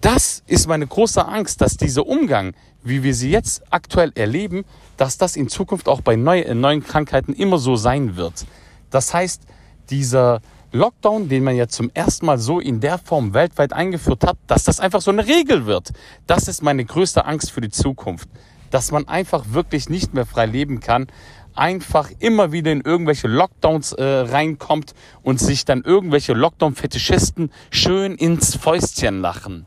das 0.00 0.42
ist 0.46 0.66
meine 0.66 0.86
große 0.86 1.26
Angst, 1.26 1.60
dass 1.60 1.76
dieser 1.76 2.06
Umgang, 2.06 2.54
wie 2.82 3.02
wir 3.02 3.14
sie 3.14 3.30
jetzt 3.30 3.62
aktuell 3.70 4.12
erleben, 4.14 4.64
dass 4.96 5.18
das 5.18 5.36
in 5.36 5.48
Zukunft 5.48 5.88
auch 5.88 6.00
bei 6.00 6.16
neu, 6.16 6.42
neuen 6.54 6.82
Krankheiten 6.82 7.34
immer 7.34 7.58
so 7.58 7.76
sein 7.76 8.16
wird. 8.16 8.46
Das 8.90 9.12
heißt, 9.12 9.42
dieser 9.90 10.40
Lockdown, 10.74 11.28
den 11.28 11.44
man 11.44 11.54
ja 11.54 11.68
zum 11.68 11.88
ersten 11.94 12.26
Mal 12.26 12.36
so 12.38 12.58
in 12.58 12.80
der 12.80 12.98
Form 12.98 13.32
weltweit 13.32 13.72
eingeführt 13.72 14.24
hat, 14.24 14.36
dass 14.48 14.64
das 14.64 14.80
einfach 14.80 15.00
so 15.00 15.12
eine 15.12 15.24
Regel 15.24 15.66
wird. 15.66 15.92
Das 16.26 16.48
ist 16.48 16.64
meine 16.64 16.84
größte 16.84 17.24
Angst 17.26 17.52
für 17.52 17.60
die 17.60 17.70
Zukunft. 17.70 18.28
Dass 18.72 18.90
man 18.90 19.06
einfach 19.06 19.44
wirklich 19.50 19.88
nicht 19.88 20.14
mehr 20.14 20.26
frei 20.26 20.46
leben 20.46 20.80
kann, 20.80 21.06
einfach 21.54 22.10
immer 22.18 22.50
wieder 22.50 22.72
in 22.72 22.80
irgendwelche 22.80 23.28
Lockdowns 23.28 23.92
äh, 23.92 24.02
reinkommt 24.02 24.94
und 25.22 25.38
sich 25.38 25.64
dann 25.64 25.82
irgendwelche 25.82 26.32
Lockdown-Fetischisten 26.32 27.52
schön 27.70 28.16
ins 28.16 28.56
Fäustchen 28.56 29.20
lachen. 29.20 29.66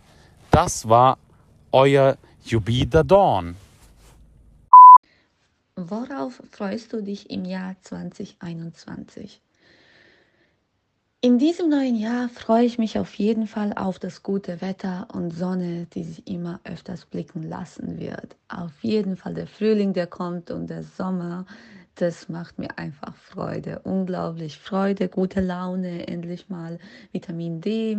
Das 0.52 0.90
war 0.90 1.20
euer 1.72 2.18
the 2.44 3.02
Dawn. 3.06 3.56
Worauf 5.78 6.42
freust 6.52 6.92
du 6.92 7.02
dich 7.02 7.30
im 7.30 7.46
Jahr 7.46 7.78
2021? 7.82 9.40
In 11.28 11.40
diesem 11.40 11.68
neuen 11.68 11.98
Jahr 11.98 12.30
freue 12.30 12.64
ich 12.64 12.78
mich 12.78 12.98
auf 12.98 13.16
jeden 13.16 13.48
Fall 13.48 13.74
auf 13.74 14.00
das 14.00 14.24
gute 14.24 14.62
Wetter 14.62 15.10
und 15.12 15.32
Sonne, 15.32 15.86
die 15.94 16.06
sich 16.06 16.26
immer 16.26 16.62
öfters 16.64 17.06
blicken 17.06 17.44
lassen 17.44 18.00
wird. 18.00 18.38
Auf 18.48 18.72
jeden 18.82 19.18
Fall 19.18 19.34
der 19.34 19.46
Frühling, 19.46 19.92
der 19.92 20.08
kommt 20.08 20.52
und 20.52 20.70
der 20.70 20.84
Sommer, 20.84 21.46
das 21.96 22.30
macht 22.30 22.60
mir 22.60 22.70
einfach 22.78 23.14
Freude, 23.18 23.82
unglaublich 23.84 24.58
Freude, 24.58 25.10
gute 25.10 25.42
Laune, 25.42 26.08
endlich 26.08 26.48
mal 26.48 26.80
Vitamin 27.12 27.60
D. 27.60 27.98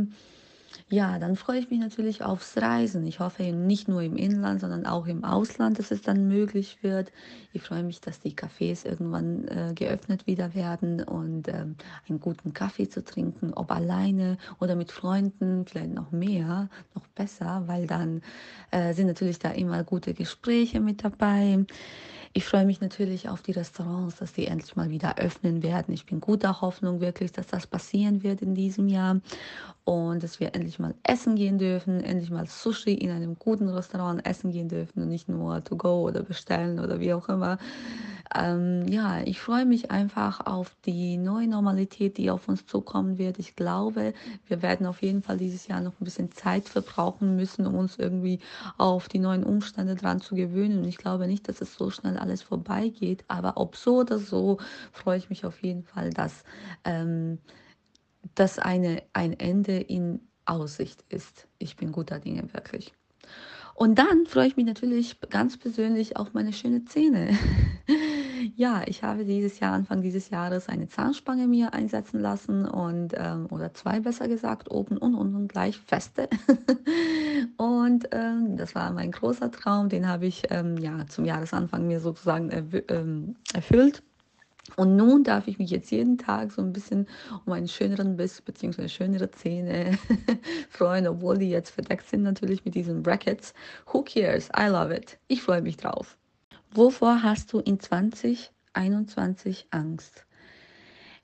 Ja, 0.91 1.19
dann 1.19 1.37
freue 1.37 1.59
ich 1.59 1.69
mich 1.69 1.81
natürlich 1.81 2.23
aufs 2.23 2.57
Reisen. 2.57 3.07
Ich 3.07 3.21
hoffe 3.21 3.43
nicht 3.53 3.89
nur 3.89 4.01
im 4.01 4.17
Inland, 4.17 4.63
sondern 4.63 4.87
auch 4.87 5.07
im 5.07 5.23
Ausland, 5.23 5.79
dass 5.79 5.91
es 5.91 6.01
dann 6.01 6.29
möglich 6.29 6.79
wird. 6.83 7.13
Ich 7.53 7.61
freue 7.61 7.83
mich, 7.83 8.01
dass 8.01 8.21
die 8.21 8.33
Cafés 8.35 8.87
irgendwann 8.87 9.47
äh, 9.49 9.75
geöffnet 9.75 10.27
wieder 10.27 10.55
werden 10.55 11.03
und 11.03 11.47
ähm, 11.49 11.77
einen 12.09 12.21
guten 12.21 12.55
Kaffee 12.55 12.89
zu 12.89 13.05
trinken, 13.05 13.53
ob 13.53 13.71
alleine 13.71 14.39
oder 14.61 14.77
mit 14.77 14.91
Freunden, 14.91 15.67
vielleicht 15.67 15.93
noch 15.93 16.11
mehr, 16.11 16.71
noch 16.95 17.07
besser, 17.09 17.65
weil 17.67 17.87
dann 17.87 18.23
äh, 18.71 18.95
sind 18.95 19.09
natürlich 19.09 19.39
da 19.39 19.51
immer 19.51 19.85
gute 19.85 20.15
Gespräche 20.15 20.81
mit 20.81 21.05
dabei. 21.05 21.67
Ich 22.33 22.45
freue 22.45 22.67
mich 22.67 22.81
natürlich 22.81 23.29
auf 23.29 23.43
die 23.43 23.53
Restaurants, 23.53 24.17
dass 24.17 24.33
die 24.33 24.47
endlich 24.47 24.77
mal 24.77 24.91
wieder 24.91 25.19
öffnen 25.19 25.63
werden. 25.63 25.93
Ich 25.93 26.07
bin 26.07 26.21
guter 26.21 26.61
Hoffnung 26.61 27.01
wirklich, 27.01 27.33
dass 27.33 27.47
das 27.47 27.67
passieren 27.67 28.23
wird 28.23 28.43
in 28.43 28.55
diesem 28.55 28.89
Jahr 28.89 29.21
und 29.89 30.23
dass 30.23 30.39
wir 30.39 30.55
endlich 30.55 30.79
mal 30.79 30.95
essen 31.03 31.35
gehen 31.35 31.57
dürfen, 31.57 32.05
endlich 32.05 32.29
mal 32.29 32.45
Sushi 32.45 32.93
in 32.93 33.11
einem 33.11 33.39
guten 33.39 33.71
Restaurant 33.71 34.27
essen 34.27 34.51
gehen 34.53 34.69
dürfen 34.69 35.03
und 35.03 35.09
nicht 35.09 35.31
nur 35.31 35.65
to 35.65 35.77
go 35.77 36.03
oder 36.03 36.23
bestellen 36.23 36.79
oder 36.79 37.01
wie 37.01 37.15
auch 37.15 37.31
immer. 37.31 37.57
Ähm, 38.35 38.87
ja, 38.89 39.23
ich 39.23 39.41
freue 39.41 39.65
mich 39.65 39.91
einfach 39.91 40.45
auf 40.45 40.77
die 40.85 41.17
neue 41.17 41.49
Normalität, 41.49 42.19
die 42.19 42.31
auf 42.31 42.49
uns 42.49 42.67
zukommen 42.67 43.17
wird. 43.17 43.39
Ich 43.39 43.57
glaube, 43.57 44.13
wir 44.47 44.61
werden 44.61 44.85
auf 44.85 45.01
jeden 45.01 45.23
Fall 45.23 45.39
dieses 45.39 45.67
Jahr 45.69 45.81
noch 45.81 45.99
ein 45.99 46.05
bisschen 46.05 46.33
Zeit 46.33 46.69
verbrauchen 46.69 47.37
müssen, 47.37 47.67
um 47.67 47.75
uns 47.77 47.99
irgendwie 47.99 48.41
auf 48.77 49.09
die 49.09 49.21
neuen 49.21 49.43
Umstände 49.43 49.95
dran 49.95 50.21
zu 50.21 50.35
gewöhnen. 50.35 50.81
Und 50.81 50.85
ich 50.85 50.99
glaube 50.99 51.27
nicht, 51.27 51.49
dass 51.49 51.63
es 51.63 51.75
so 51.75 51.89
schnell 51.89 52.19
alles 52.19 52.43
vorbeigeht. 52.43 53.25
Aber 53.27 53.57
ob 53.57 53.75
so 53.75 54.01
oder 54.01 54.19
so, 54.19 54.59
freue 54.93 55.17
ich 55.17 55.31
mich 55.31 55.47
auf 55.47 55.63
jeden 55.63 55.85
Fall, 55.85 56.11
dass, 56.11 56.45
ähm, 56.85 57.39
dass 58.39 58.59
eine, 58.59 59.03
ein 59.13 59.33
Ende 59.39 59.79
in 59.79 60.21
Aussicht 60.45 61.05
ist. 61.09 61.47
Ich 61.59 61.77
bin 61.77 61.93
guter 61.93 62.19
Dinge 62.19 62.53
wirklich. 62.53 62.93
Und 63.75 63.99
dann 63.99 64.27
freue 64.27 64.49
ich 64.49 64.57
mich 64.57 64.67
natürlich 64.67 65.21
ganz 65.31 65.57
persönlich 65.57 66.17
auf 66.17 66.35
meine 66.35 66.53
schöne 66.53 66.85
Zähne. 66.85 67.39
ja, 68.57 68.83
ich 68.87 69.05
habe 69.05 69.25
dieses 69.25 69.61
Jahr, 69.61 69.73
Anfang 69.73 70.03
dieses 70.03 70.31
Jahres, 70.31 70.69
eine 70.69 70.89
Zahnspange 70.89 71.47
mir 71.47 71.75
einsetzen 71.75 72.19
lassen 72.19 72.67
und, 72.67 73.15
ähm, 73.17 73.47
oder 73.51 73.73
zwei 73.75 74.01
besser 74.01 74.27
gesagt, 74.27 74.71
oben 74.71 74.99
und 74.99 75.15
unten 75.15 75.47
gleich 75.47 75.79
feste. 75.79 76.29
und 77.57 78.09
ähm, 78.11 78.57
das 78.57 78.75
war 78.75 78.91
mein 78.93 79.13
großer 79.13 79.53
Traum, 79.53 79.89
den 79.89 80.09
habe 80.09 80.27
ich 80.27 80.43
ähm, 80.51 80.77
ja, 80.79 81.07
zum 81.07 81.25
Jahresanfang 81.25 81.87
mir 81.87 82.01
sozusagen 82.01 82.51
ähm, 82.89 83.37
erfüllt. 83.53 84.03
Und 84.77 84.97
nun 84.97 85.25
darf 85.25 85.49
ich 85.49 85.59
mich 85.59 85.71
jetzt 85.71 85.91
jeden 85.91 86.19
Tag 86.19 86.53
so 86.53 86.63
ein 86.63 86.73
bisschen 86.73 87.07
um 87.47 87.53
einen 87.53 87.69
schöneren 87.69 88.17
Biss 88.17 88.41
bzw. 88.41 88.89
schönere 88.89 89.31
Zähne 89.31 89.99
freuen, 90.71 91.07
obwohl 91.07 91.39
die 91.39 91.51
jetzt 91.51 91.71
verdeckt 91.71 92.09
sind 92.09 92.23
natürlich 92.23 92.65
mit 92.65 92.75
diesen 92.75 93.03
Brackets. 93.03 93.55
Who 93.93 94.03
cares? 94.03 94.49
I 94.57 94.67
love 94.67 94.95
it. 94.95 95.19
Ich 95.29 95.43
freue 95.43 95.63
mich 95.63 95.77
drauf. 95.77 96.17
Wovor 96.71 97.23
hast 97.23 97.53
du 97.53 97.61
in 97.61 97.81
2021 97.81 99.69
Angst? 99.71 100.27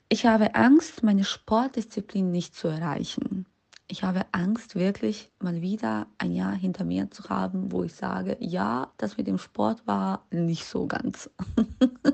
Ich 0.09 0.25
habe 0.25 0.55
Angst, 0.55 1.03
meine 1.03 1.23
Sportdisziplin 1.23 2.31
nicht 2.31 2.55
zu 2.55 2.67
erreichen. 2.67 3.45
Ich 3.87 4.03
habe 4.03 4.25
Angst, 4.31 4.75
wirklich 4.75 5.31
mal 5.39 5.61
wieder 5.61 6.07
ein 6.17 6.31
Jahr 6.31 6.53
hinter 6.53 6.83
mir 6.83 7.11
zu 7.11 7.29
haben, 7.29 7.71
wo 7.71 7.83
ich 7.83 7.93
sage, 7.93 8.35
ja, 8.39 8.91
das 8.97 9.17
mit 9.17 9.27
dem 9.27 9.37
Sport 9.37 9.85
war 9.85 10.25
nicht 10.31 10.65
so 10.65 10.87
ganz. 10.87 11.29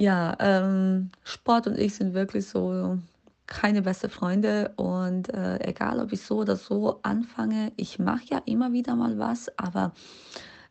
ja, 0.00 0.34
ähm, 0.40 1.10
Sport 1.24 1.66
und 1.66 1.78
ich 1.78 1.94
sind 1.94 2.14
wirklich 2.14 2.46
so 2.46 2.98
keine 3.46 3.82
beste 3.82 4.08
Freunde 4.08 4.72
und 4.76 5.28
äh, 5.28 5.58
egal, 5.60 6.00
ob 6.00 6.10
ich 6.10 6.22
so 6.22 6.38
oder 6.38 6.56
so 6.56 7.00
anfange, 7.02 7.70
ich 7.76 7.98
mache 7.98 8.24
ja 8.30 8.40
immer 8.46 8.72
wieder 8.72 8.96
mal 8.96 9.18
was, 9.18 9.50
aber 9.58 9.92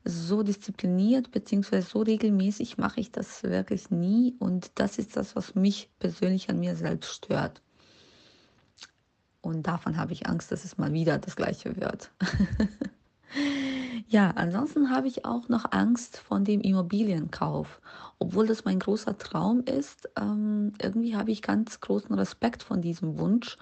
so 0.03 0.41
diszipliniert 0.41 1.29
bzw. 1.29 1.81
so 1.81 1.99
regelmäßig 1.99 2.79
mache 2.79 3.01
ich 3.01 3.11
das 3.11 3.43
wirklich 3.43 3.91
nie 3.91 4.33
und 4.39 4.71
das 4.73 4.97
ist 4.97 5.15
das, 5.15 5.35
was 5.35 5.53
mich 5.53 5.91
persönlich 5.99 6.49
an 6.49 6.59
mir 6.59 6.75
selbst 6.75 7.13
stört. 7.13 7.61
Und 9.41 9.67
davon 9.67 9.97
habe 9.97 10.13
ich 10.13 10.25
Angst, 10.25 10.51
dass 10.51 10.65
es 10.65 10.79
mal 10.79 10.91
wieder 10.91 11.19
das 11.19 11.35
gleiche 11.35 11.79
wird. 11.79 12.09
Ja, 14.07 14.31
ansonsten 14.35 14.89
habe 14.91 15.07
ich 15.07 15.25
auch 15.25 15.49
noch 15.49 15.71
Angst 15.71 16.17
von 16.17 16.43
dem 16.43 16.61
Immobilienkauf. 16.61 17.81
Obwohl 18.19 18.45
das 18.47 18.65
mein 18.65 18.79
großer 18.79 19.17
Traum 19.17 19.61
ist, 19.63 20.09
ähm, 20.19 20.73
irgendwie 20.81 21.15
habe 21.15 21.31
ich 21.31 21.41
ganz 21.41 21.79
großen 21.79 22.13
Respekt 22.15 22.61
von 22.63 22.81
diesem 22.81 23.17
Wunsch. 23.17 23.57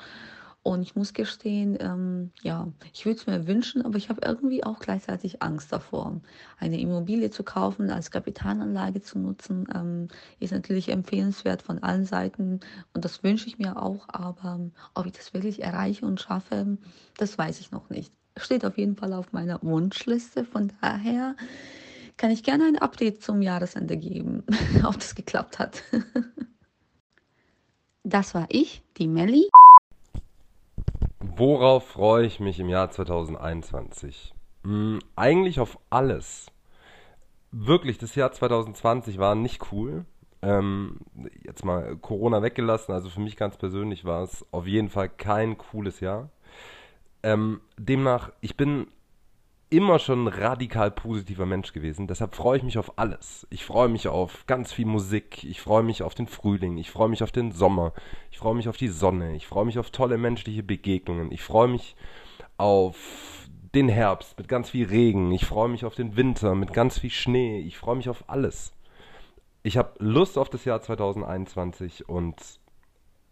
Und 0.64 0.82
ich 0.82 0.96
muss 0.96 1.14
gestehen, 1.14 1.78
ähm, 1.80 2.32
ja, 2.42 2.68
ich 2.94 3.06
würde 3.06 3.20
es 3.20 3.26
mir 3.28 3.48
wünschen, 3.48 3.84
aber 3.86 3.98
ich 3.98 4.10
habe 4.10 4.22
irgendwie 4.26 4.64
auch 4.66 4.80
gleichzeitig 4.80 5.42
Angst 5.42 5.72
davor. 5.72 6.20
Eine 6.60 6.80
Immobilie 6.82 7.30
zu 7.30 7.44
kaufen, 7.44 7.90
als 7.90 8.12
Kapitalanlage 8.12 9.02
zu 9.02 9.18
nutzen, 9.20 9.66
ähm, 9.74 10.10
ist 10.40 10.52
natürlich 10.52 10.90
empfehlenswert 10.90 11.62
von 11.62 11.82
allen 11.84 12.06
Seiten 12.06 12.60
und 12.94 13.06
das 13.06 13.24
wünsche 13.24 13.48
ich 13.48 13.60
mir 13.60 13.82
auch. 13.82 14.08
Aber 14.10 14.60
ob 14.94 15.06
ich 15.06 15.14
das 15.14 15.34
wirklich 15.34 15.64
erreiche 15.64 16.06
und 16.06 16.20
schaffe, 16.20 16.78
das 17.18 17.38
weiß 17.38 17.62
ich 17.62 17.72
noch 17.72 17.90
nicht 17.90 18.17
steht 18.40 18.66
auf 18.66 18.78
jeden 18.78 18.96
Fall 18.96 19.14
auf 19.14 19.34
meiner 19.34 19.62
Wunschliste. 19.62 20.44
Von 20.46 20.72
daher 20.82 21.36
kann 22.18 22.32
ich 22.32 22.44
gerne 22.44 22.66
ein 22.66 22.78
Update 22.78 23.24
zum 23.24 23.42
Jahresende 23.42 23.98
geben, 23.98 24.44
ob 24.84 24.96
das 24.96 25.16
geklappt 25.16 25.60
hat. 25.60 25.84
Das 28.10 28.34
war 28.34 28.46
ich, 28.48 28.84
die 28.98 29.08
Melli. 29.08 29.50
Worauf 31.20 31.86
freue 31.90 32.26
ich 32.26 32.40
mich 32.40 32.58
im 32.58 32.70
Jahr 32.70 32.90
2021? 32.90 34.34
Hm, 34.64 35.00
eigentlich 35.18 35.60
auf 35.60 35.78
alles. 35.90 36.48
Wirklich, 37.52 37.98
das 37.98 38.16
Jahr 38.16 38.32
2020 38.32 39.18
war 39.18 39.36
nicht 39.36 39.74
cool. 39.74 40.06
Ähm, 40.42 41.00
jetzt 41.44 41.66
mal 41.66 41.98
Corona 41.98 42.42
weggelassen, 42.42 42.94
also 42.94 43.10
für 43.10 43.20
mich 43.20 43.36
ganz 43.36 43.58
persönlich 43.58 44.06
war 44.06 44.24
es 44.24 44.46
auf 44.52 44.68
jeden 44.68 44.90
Fall 44.90 45.10
kein 45.10 45.58
cooles 45.58 46.00
Jahr. 46.00 46.30
Ähm, 47.24 47.62
demnach, 47.78 48.32
ich 48.42 48.58
bin 48.58 48.88
immer 49.70 50.00
schon 50.00 50.26
ein 50.26 50.28
radikal 50.28 50.92
positiver 50.92 51.46
Mensch 51.46 51.74
gewesen. 51.74 52.08
Deshalb 52.08 52.36
freue 52.36 52.58
ich 52.58 52.64
mich 52.64 52.78
auf 52.78 52.98
alles. 52.98 53.46
Ich 53.50 53.66
freue 53.66 53.90
mich 53.90 54.08
auf 54.08 54.46
ganz 54.48 54.72
viel 54.72 54.86
Musik. 54.86 55.44
Ich 55.44 55.62
freue 55.62 55.84
mich 55.84 56.04
auf 56.04 56.16
den 56.16 56.28
Frühling. 56.28 56.78
Ich 56.78 56.90
freue 56.90 57.10
mich 57.10 57.24
auf 57.24 57.32
den 57.32 57.52
Sommer. 57.52 57.94
Ich 58.32 58.38
freue 58.38 58.56
mich 58.56 58.70
auf 58.70 58.78
die 58.78 58.88
Sonne. 58.88 59.36
Ich 59.36 59.48
freue 59.48 59.66
mich 59.66 59.78
auf 59.78 59.92
tolle 59.92 60.18
menschliche 60.18 60.64
Begegnungen. 60.64 61.32
Ich 61.32 61.44
freue 61.44 61.68
mich 61.68 61.96
auf 62.58 62.96
den 63.76 63.90
Herbst 63.90 64.38
mit 64.38 64.48
ganz 64.48 64.70
viel 64.70 64.88
Regen. 64.88 65.32
Ich 65.32 65.46
freue 65.46 65.70
mich 65.70 65.84
auf 65.84 65.96
den 65.96 66.16
Winter 66.16 66.56
mit 66.56 66.72
ganz 66.74 67.00
viel 67.00 67.10
Schnee. 67.12 67.60
Ich 67.60 67.78
freue 67.78 67.98
mich 67.98 68.10
auf 68.10 68.30
alles. 68.30 68.74
Ich 69.64 69.78
habe 69.78 69.94
Lust 70.00 70.38
auf 70.38 70.50
das 70.50 70.64
Jahr 70.64 70.82
2021 70.82 72.08
und 72.08 72.36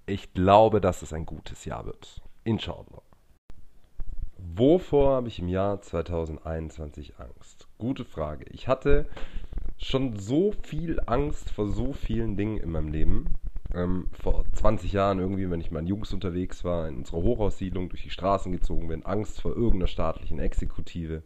ich 0.06 0.34
glaube, 0.34 0.82
dass 0.82 1.02
es 1.02 1.14
ein 1.14 1.26
gutes 1.26 1.64
Jahr 1.64 1.86
wird. 1.86 2.22
Inshallah. 2.44 3.02
Wovor 4.54 5.16
habe 5.16 5.28
ich 5.28 5.40
im 5.40 5.48
Jahr 5.48 5.82
2021 5.82 7.16
Angst? 7.18 7.68
Gute 7.78 8.06
Frage. 8.06 8.46
Ich 8.52 8.68
hatte 8.68 9.08
schon 9.78 10.18
so 10.20 10.54
viel 10.62 11.00
Angst 11.08 11.50
vor 11.50 11.68
so 11.68 11.94
vielen 11.94 12.38
Dingen 12.38 12.58
in 12.58 12.70
meinem 12.70 12.90
Leben. 12.90 13.26
Ähm, 13.74 14.08
vor 14.14 14.46
20 14.54 14.94
Jahren 14.94 15.20
irgendwie, 15.20 15.50
wenn 15.50 15.60
ich 15.60 15.72
mal 15.72 15.80
in 15.80 15.88
Jungs 15.88 16.14
unterwegs 16.14 16.64
war, 16.64 16.88
in 16.88 16.98
unserer 16.98 17.24
Hochhaussiedlung 17.24 17.90
durch 17.90 18.04
die 18.04 18.12
Straßen 18.12 18.52
gezogen 18.52 18.88
bin, 18.88 19.06
Angst 19.06 19.42
vor 19.42 19.52
irgendeiner 19.52 19.88
staatlichen 19.88 20.40
Exekutive. 20.40 21.24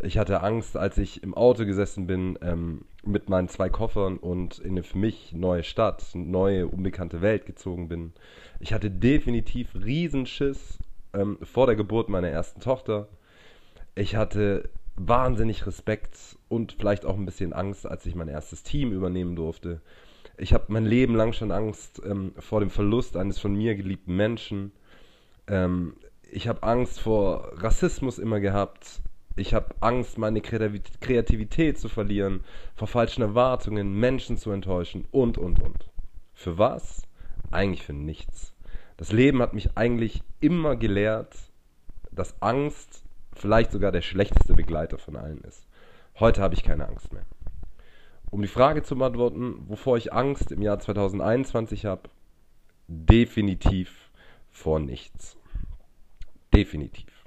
Ich 0.00 0.18
hatte 0.18 0.42
Angst, 0.42 0.76
als 0.76 0.98
ich 0.98 1.22
im 1.22 1.34
Auto 1.34 1.64
gesessen 1.64 2.06
bin 2.06 2.38
ähm, 2.42 2.84
mit 3.04 3.30
meinen 3.30 3.48
zwei 3.48 3.70
Koffern 3.70 4.18
und 4.18 4.58
in 4.58 4.72
eine 4.72 4.82
für 4.82 4.98
mich 4.98 5.32
neue 5.32 5.62
Stadt, 5.62 6.04
neue, 6.14 6.66
unbekannte 6.66 7.22
Welt 7.22 7.46
gezogen 7.46 7.88
bin. 7.88 8.12
Ich 8.58 8.72
hatte 8.72 8.90
definitiv 8.90 9.74
Riesenschiss 9.74 10.78
ähm, 11.18 11.38
vor 11.42 11.66
der 11.66 11.76
Geburt 11.76 12.08
meiner 12.08 12.28
ersten 12.28 12.60
Tochter. 12.60 13.08
Ich 13.94 14.16
hatte 14.16 14.68
wahnsinnig 14.96 15.66
Respekt 15.66 16.38
und 16.48 16.72
vielleicht 16.78 17.04
auch 17.04 17.16
ein 17.16 17.24
bisschen 17.24 17.52
Angst, 17.52 17.86
als 17.86 18.06
ich 18.06 18.14
mein 18.14 18.28
erstes 18.28 18.62
Team 18.62 18.92
übernehmen 18.92 19.36
durfte. 19.36 19.80
Ich 20.36 20.52
habe 20.52 20.66
mein 20.68 20.86
Leben 20.86 21.14
lang 21.16 21.32
schon 21.32 21.50
Angst 21.50 22.00
ähm, 22.04 22.32
vor 22.38 22.60
dem 22.60 22.70
Verlust 22.70 23.16
eines 23.16 23.38
von 23.38 23.54
mir 23.54 23.74
geliebten 23.74 24.14
Menschen. 24.14 24.72
Ähm, 25.48 25.96
ich 26.30 26.46
habe 26.46 26.62
Angst 26.62 27.00
vor 27.00 27.52
Rassismus 27.54 28.18
immer 28.18 28.38
gehabt. 28.40 29.00
Ich 29.36 29.54
habe 29.54 29.74
Angst, 29.80 30.18
meine 30.18 30.40
Kreativ- 30.40 31.00
Kreativität 31.00 31.78
zu 31.78 31.88
verlieren, 31.88 32.44
vor 32.74 32.88
falschen 32.88 33.22
Erwartungen, 33.22 33.98
Menschen 33.98 34.36
zu 34.36 34.50
enttäuschen 34.50 35.06
und, 35.10 35.38
und, 35.38 35.60
und. 35.62 35.90
Für 36.34 36.58
was? 36.58 37.02
Eigentlich 37.50 37.84
für 37.84 37.92
nichts. 37.92 38.52
Das 38.98 39.12
Leben 39.12 39.40
hat 39.40 39.54
mich 39.54 39.70
eigentlich 39.76 40.22
immer 40.40 40.74
gelehrt, 40.74 41.34
dass 42.10 42.42
Angst 42.42 43.04
vielleicht 43.32 43.70
sogar 43.70 43.92
der 43.92 44.02
schlechteste 44.02 44.54
Begleiter 44.54 44.98
von 44.98 45.14
allen 45.14 45.40
ist. 45.42 45.68
Heute 46.18 46.42
habe 46.42 46.54
ich 46.54 46.64
keine 46.64 46.88
Angst 46.88 47.12
mehr. 47.12 47.24
Um 48.30 48.42
die 48.42 48.48
Frage 48.48 48.82
zu 48.82 48.96
beantworten, 48.96 49.62
wovor 49.68 49.96
ich 49.96 50.12
Angst 50.12 50.50
im 50.50 50.62
Jahr 50.62 50.80
2021 50.80 51.86
habe, 51.86 52.10
definitiv 52.88 54.10
vor 54.50 54.80
nichts. 54.80 55.36
Definitiv. 56.52 57.17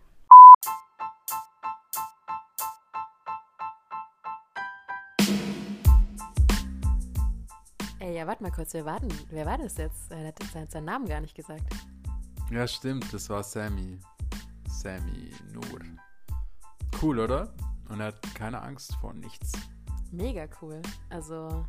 Ja, 8.22 8.28
warte 8.28 8.44
mal 8.44 8.52
kurz, 8.52 8.76
wer 8.76 8.86
war, 8.86 9.00
denn, 9.00 9.12
wer 9.32 9.48
war 9.48 9.58
das 9.58 9.78
jetzt? 9.78 10.12
Er 10.12 10.28
hat 10.28 10.72
seinen 10.72 10.86
Namen 10.86 11.08
gar 11.08 11.22
nicht 11.22 11.34
gesagt. 11.34 11.64
Ja, 12.52 12.68
stimmt, 12.68 13.12
das 13.12 13.28
war 13.32 13.42
Sammy. 13.42 13.98
Sammy 14.70 15.32
Nur. 15.52 15.80
Cool, 17.02 17.20
oder? 17.20 17.52
Und 17.90 18.00
er 18.00 18.08
hat 18.08 18.36
keine 18.36 18.62
Angst 18.62 18.94
vor 19.02 19.16
nichts. 19.16 19.54
Mega 20.12 20.46
cool. 20.62 20.84
Also, 21.10 21.66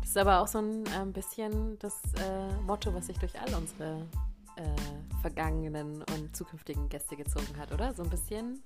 das 0.00 0.10
ist 0.10 0.16
aber 0.16 0.40
auch 0.40 0.48
so 0.48 0.58
ein 0.58 0.82
ähm, 0.96 1.12
bisschen 1.12 1.78
das 1.78 2.00
äh, 2.18 2.60
Motto, 2.62 2.92
was 2.92 3.06
sich 3.06 3.18
durch 3.18 3.40
all 3.40 3.54
unsere 3.54 4.08
äh, 4.56 5.20
vergangenen 5.20 6.02
und 6.02 6.34
zukünftigen 6.34 6.88
Gäste 6.88 7.14
gezogen 7.14 7.56
hat, 7.56 7.70
oder? 7.70 7.94
So 7.94 8.02
ein 8.02 8.10
bisschen. 8.10 8.64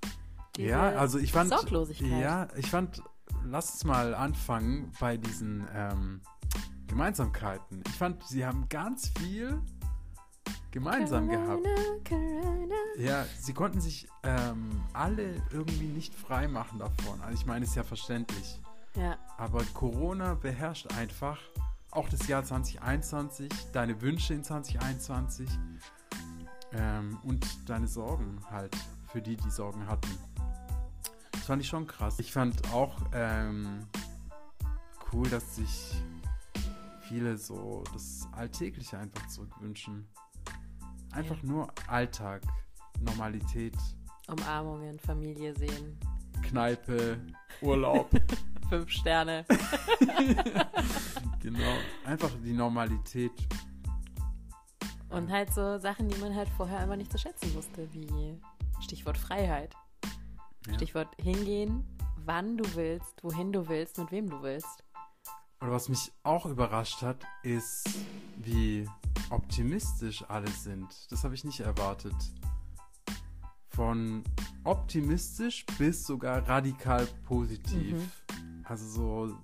Ja, 0.56 0.92
also 0.92 1.18
ich 1.18 1.30
fand. 1.30 1.50
Sorglosigkeit. 1.50 2.22
Ja, 2.22 2.48
ich 2.56 2.70
fand, 2.70 3.02
lass 3.44 3.72
uns 3.72 3.84
mal 3.84 4.14
anfangen 4.14 4.90
bei 4.98 5.18
diesen 5.18 5.68
ähm, 5.74 6.22
Gemeinsamkeiten. 6.86 7.82
Ich 7.86 7.94
fand, 7.94 8.22
sie 8.24 8.44
haben 8.46 8.68
ganz 8.68 9.10
viel 9.18 9.60
gemeinsam 10.70 11.28
gehabt. 11.28 11.66
Corona. 12.08 12.74
Ja, 12.98 13.24
sie 13.38 13.52
konnten 13.54 13.80
sich 13.80 14.08
ähm, 14.22 14.82
alle 14.92 15.42
irgendwie 15.50 15.86
nicht 15.86 16.14
frei 16.14 16.48
machen 16.48 16.78
davon. 16.78 17.20
Also 17.22 17.34
ich 17.34 17.46
meine, 17.46 17.64
ist 17.64 17.74
ja 17.74 17.82
verständlich. 17.82 18.60
Ja. 18.94 19.16
Aber 19.36 19.62
Corona 19.74 20.34
beherrscht 20.34 20.92
einfach 20.94 21.38
auch 21.90 22.08
das 22.08 22.26
Jahr 22.26 22.44
2021, 22.44 23.50
deine 23.72 24.00
Wünsche 24.02 24.34
in 24.34 24.44
2021 24.44 25.48
ähm, 26.72 27.18
und 27.22 27.46
deine 27.68 27.88
Sorgen 27.88 28.38
halt 28.50 28.76
für 29.10 29.22
die, 29.22 29.36
die 29.36 29.50
Sorgen 29.50 29.86
hatten. 29.86 30.10
Das 31.32 31.44
fand 31.44 31.62
ich 31.62 31.68
schon 31.68 31.86
krass. 31.86 32.18
Ich 32.18 32.32
fand 32.32 32.70
auch 32.72 32.96
ähm, 33.12 33.86
cool, 35.12 35.28
dass 35.28 35.56
sich 35.56 35.94
viele 37.08 37.36
so 37.36 37.84
das 37.92 38.28
Alltägliche 38.32 38.98
einfach 38.98 39.26
zurückwünschen. 39.28 40.06
Einfach 41.12 41.36
Ja. 41.42 41.48
nur 41.48 41.68
Alltag, 41.86 42.42
Normalität, 43.00 43.76
Umarmungen, 44.28 44.98
Familie 44.98 45.54
sehen. 45.54 45.98
Kneipe, 46.42 47.20
Urlaub. 47.62 48.10
Fünf 48.68 48.90
Sterne. 48.90 49.44
genau. 51.40 51.76
Einfach 52.04 52.30
die 52.44 52.52
Normalität. 52.52 53.30
Und 55.10 55.30
halt 55.30 55.52
so 55.54 55.78
Sachen, 55.78 56.08
die 56.08 56.18
man 56.20 56.34
halt 56.34 56.48
vorher 56.50 56.80
einfach 56.80 56.96
nicht 56.96 57.12
zu 57.12 57.18
schätzen 57.18 57.54
wusste, 57.54 57.88
wie 57.92 58.36
Stichwort 58.80 59.16
Freiheit. 59.16 59.74
Ja. 60.66 60.74
Stichwort 60.74 61.08
hingehen, 61.22 61.84
wann 62.24 62.56
du 62.56 62.64
willst, 62.74 63.22
wohin 63.22 63.52
du 63.52 63.68
willst, 63.68 63.98
mit 63.98 64.10
wem 64.10 64.28
du 64.28 64.42
willst. 64.42 64.82
Und 65.60 65.70
was 65.70 65.88
mich 65.88 66.12
auch 66.22 66.46
überrascht 66.46 67.02
hat, 67.02 67.24
ist, 67.42 67.88
wie 68.36 68.86
optimistisch 69.30 70.24
alle 70.28 70.48
sind. 70.50 70.88
Das 71.10 71.24
habe 71.24 71.34
ich 71.34 71.44
nicht 71.44 71.60
erwartet. 71.60 72.14
Von 73.68 74.22
optimistisch 74.64 75.64
bis 75.78 76.06
sogar 76.06 76.46
radikal 76.48 77.06
positiv. 77.24 77.94
Mhm. 77.94 78.64
Also 78.64 78.86
so 78.86 79.36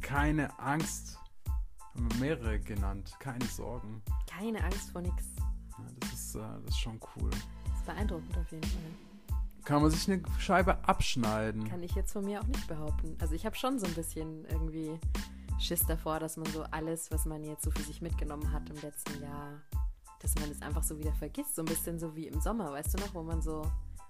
keine 0.00 0.58
Angst. 0.58 1.18
Haben 1.94 2.10
wir 2.12 2.20
mehrere 2.20 2.60
genannt. 2.60 3.12
Keine 3.18 3.44
Sorgen. 3.46 4.02
Keine 4.26 4.62
Angst 4.62 4.90
vor 4.90 5.00
nichts. 5.00 5.24
Ja, 5.78 5.84
das, 6.00 6.12
ist, 6.12 6.34
äh, 6.34 6.38
das 6.38 6.74
ist 6.74 6.78
schon 6.78 7.00
cool. 7.16 7.30
Das 7.30 7.78
ist 7.78 7.86
beeindruckend 7.86 8.36
auf 8.36 8.50
jeden 8.50 8.64
Fall. 8.64 9.38
Kann 9.64 9.82
man 9.82 9.90
sich 9.90 10.08
eine 10.08 10.22
Scheibe 10.38 10.88
abschneiden. 10.88 11.68
Kann 11.68 11.82
ich 11.82 11.94
jetzt 11.94 12.12
von 12.12 12.24
mir 12.24 12.40
auch 12.40 12.46
nicht 12.46 12.68
behaupten. 12.68 13.16
Also 13.20 13.34
ich 13.34 13.44
habe 13.46 13.56
schon 13.56 13.78
so 13.78 13.86
ein 13.86 13.94
bisschen 13.94 14.44
irgendwie 14.44 14.98
Schiss 15.58 15.84
davor, 15.86 16.20
dass 16.20 16.36
man 16.36 16.46
so 16.52 16.62
alles, 16.70 17.10
was 17.10 17.24
man 17.24 17.42
jetzt 17.44 17.64
so 17.64 17.70
für 17.70 17.82
sich 17.82 18.00
mitgenommen 18.02 18.52
hat 18.52 18.68
im 18.70 18.76
letzten 18.76 19.22
Jahr, 19.22 19.60
dass 20.20 20.34
man 20.36 20.50
es 20.50 20.60
einfach 20.62 20.82
so 20.82 20.98
wieder 20.98 21.12
vergisst. 21.14 21.54
So 21.54 21.62
ein 21.62 21.66
bisschen 21.66 21.98
so 21.98 22.14
wie 22.14 22.26
im 22.26 22.40
Sommer, 22.40 22.72
weißt 22.72 22.94
du 22.94 22.98
noch, 22.98 23.14
wo 23.14 23.22
man 23.22 23.40
so, 23.42 23.62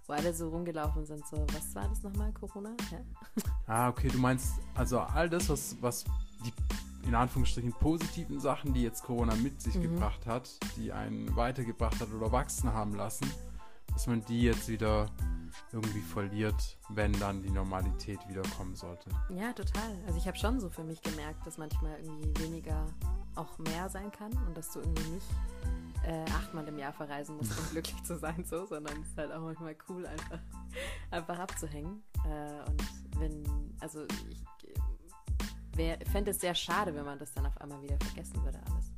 wo 0.07 0.13
alle 0.13 0.35
so 0.35 0.49
rumgelaufen 0.49 1.05
sind, 1.07 1.27
so, 1.27 1.47
was 1.53 1.75
war 1.75 1.89
das 1.89 2.03
nochmal, 2.03 2.33
Corona? 2.33 2.71
Ja. 2.91 2.99
Ah, 3.69 3.89
okay, 3.89 4.09
du 4.09 4.19
meinst 4.19 4.55
also 4.77 5.01
all 5.01 5.29
das, 5.29 5.49
was, 5.49 5.77
was 5.81 6.05
die 6.45 6.53
in 7.09 7.15
Anführungsstrichen 7.17 7.73
positiven 7.73 8.39
Sachen, 8.41 8.73
die 8.75 8.83
jetzt 8.83 9.03
Corona 9.03 9.35
mit 9.37 9.61
sich 9.61 9.75
Mhm. 9.77 9.83
gebracht 9.83 10.25
hat, 10.27 10.49
die 10.77 10.93
einen 10.93 11.35
weitergebracht 11.35 12.01
hat 12.01 12.13
oder 12.13 12.31
wachsen 12.31 12.73
haben 12.73 12.95
lassen, 12.95 13.29
dass 13.93 14.07
man 14.07 14.25
die 14.25 14.43
jetzt 14.43 14.69
wieder 14.69 15.09
irgendwie 15.73 16.01
verliert, 16.01 16.79
wenn 16.89 17.13
dann 17.15 17.43
die 17.43 17.51
Normalität 17.51 18.19
wiederkommen 18.29 18.75
sollte. 18.75 19.11
Ja, 19.31 19.53
total. 19.53 19.97
Also 20.07 20.19
ich 20.19 20.27
habe 20.27 20.37
schon 20.37 20.61
so 20.61 20.69
für 20.69 20.85
mich 20.85 21.03
gemerkt, 21.03 21.47
dass 21.47 21.59
manchmal 21.59 21.99
irgendwie 22.01 22.45
weniger 22.45 22.87
auch 23.35 23.59
mehr 23.59 23.89
sein 23.89 24.11
kann 24.11 24.33
und 24.47 24.57
dass 24.57 24.73
du 24.73 24.81
irgendwie 24.81 25.11
nicht 25.11 25.27
äh, 26.05 26.25
achtmal 26.31 26.67
im 26.69 26.79
Jahr 26.79 26.93
verreisen 26.93 27.37
musst, 27.37 27.59
um 27.59 27.65
glücklich 27.71 28.03
zu 28.05 28.17
sein, 28.17 28.45
so, 28.45 28.65
sondern 28.67 29.03
es 29.03 29.09
ist 29.09 29.19
halt 29.19 29.33
auch 29.33 29.43
manchmal 29.43 29.77
cool, 29.89 30.07
einfach, 30.07 30.39
einfach 31.11 31.39
abzuhängen. 31.39 32.03
Äh, 32.25 32.71
und 32.71 32.83
wenn, 33.19 33.45
also 33.81 34.05
ich 34.05 34.43
fände 36.11 36.31
es 36.31 36.41
sehr 36.41 36.55
schade, 36.55 36.95
wenn 36.95 37.05
man 37.05 37.19
das 37.19 37.33
dann 37.33 37.47
auf 37.47 37.61
einmal 37.61 37.83
wieder 37.83 37.99
vergessen 37.99 38.43
würde, 38.43 38.61
alles. 38.71 38.93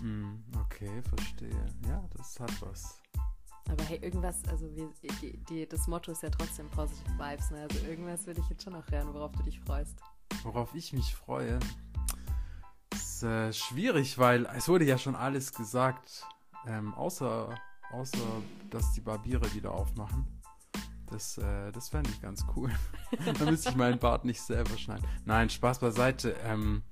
Hm, 0.00 0.42
okay, 0.58 1.02
verstehe. 1.02 1.66
Ja, 1.86 2.02
das 2.16 2.40
hat 2.40 2.62
was. 2.62 3.01
Aber 3.70 3.84
hey, 3.84 3.98
irgendwas, 4.02 4.42
also 4.48 4.66
wir, 4.74 4.90
die, 5.20 5.36
die, 5.48 5.68
das 5.68 5.86
Motto 5.86 6.12
ist 6.12 6.22
ja 6.22 6.30
trotzdem 6.30 6.68
Positive 6.70 7.10
Vibes, 7.18 7.50
ne? 7.50 7.62
Also 7.70 7.86
irgendwas 7.86 8.26
würde 8.26 8.40
ich 8.40 8.48
jetzt 8.48 8.62
schon 8.64 8.72
noch 8.72 8.88
hören, 8.90 9.12
worauf 9.14 9.32
du 9.32 9.42
dich 9.42 9.60
freust. 9.60 9.98
Worauf 10.42 10.74
ich 10.74 10.92
mich 10.92 11.14
freue, 11.14 11.58
ist 12.92 13.22
äh, 13.22 13.52
schwierig, 13.52 14.18
weil 14.18 14.46
es 14.56 14.68
wurde 14.68 14.84
ja 14.84 14.98
schon 14.98 15.14
alles 15.14 15.52
gesagt, 15.52 16.24
ähm, 16.66 16.94
außer, 16.94 17.54
außer 17.92 18.42
dass 18.70 18.92
die 18.92 19.00
Barbiere 19.00 19.52
wieder 19.54 19.72
aufmachen. 19.72 20.26
Das, 21.10 21.38
äh, 21.38 21.70
das 21.72 21.90
fände 21.90 22.10
ich 22.10 22.20
ganz 22.20 22.44
cool. 22.56 22.70
da 23.38 23.44
müsste 23.44 23.70
ich 23.70 23.76
meinen 23.76 23.98
Bart 23.98 24.24
nicht 24.24 24.40
selber 24.40 24.76
schneiden. 24.78 25.06
Nein, 25.24 25.50
Spaß 25.50 25.78
beiseite. 25.78 26.34
Ähm, 26.44 26.82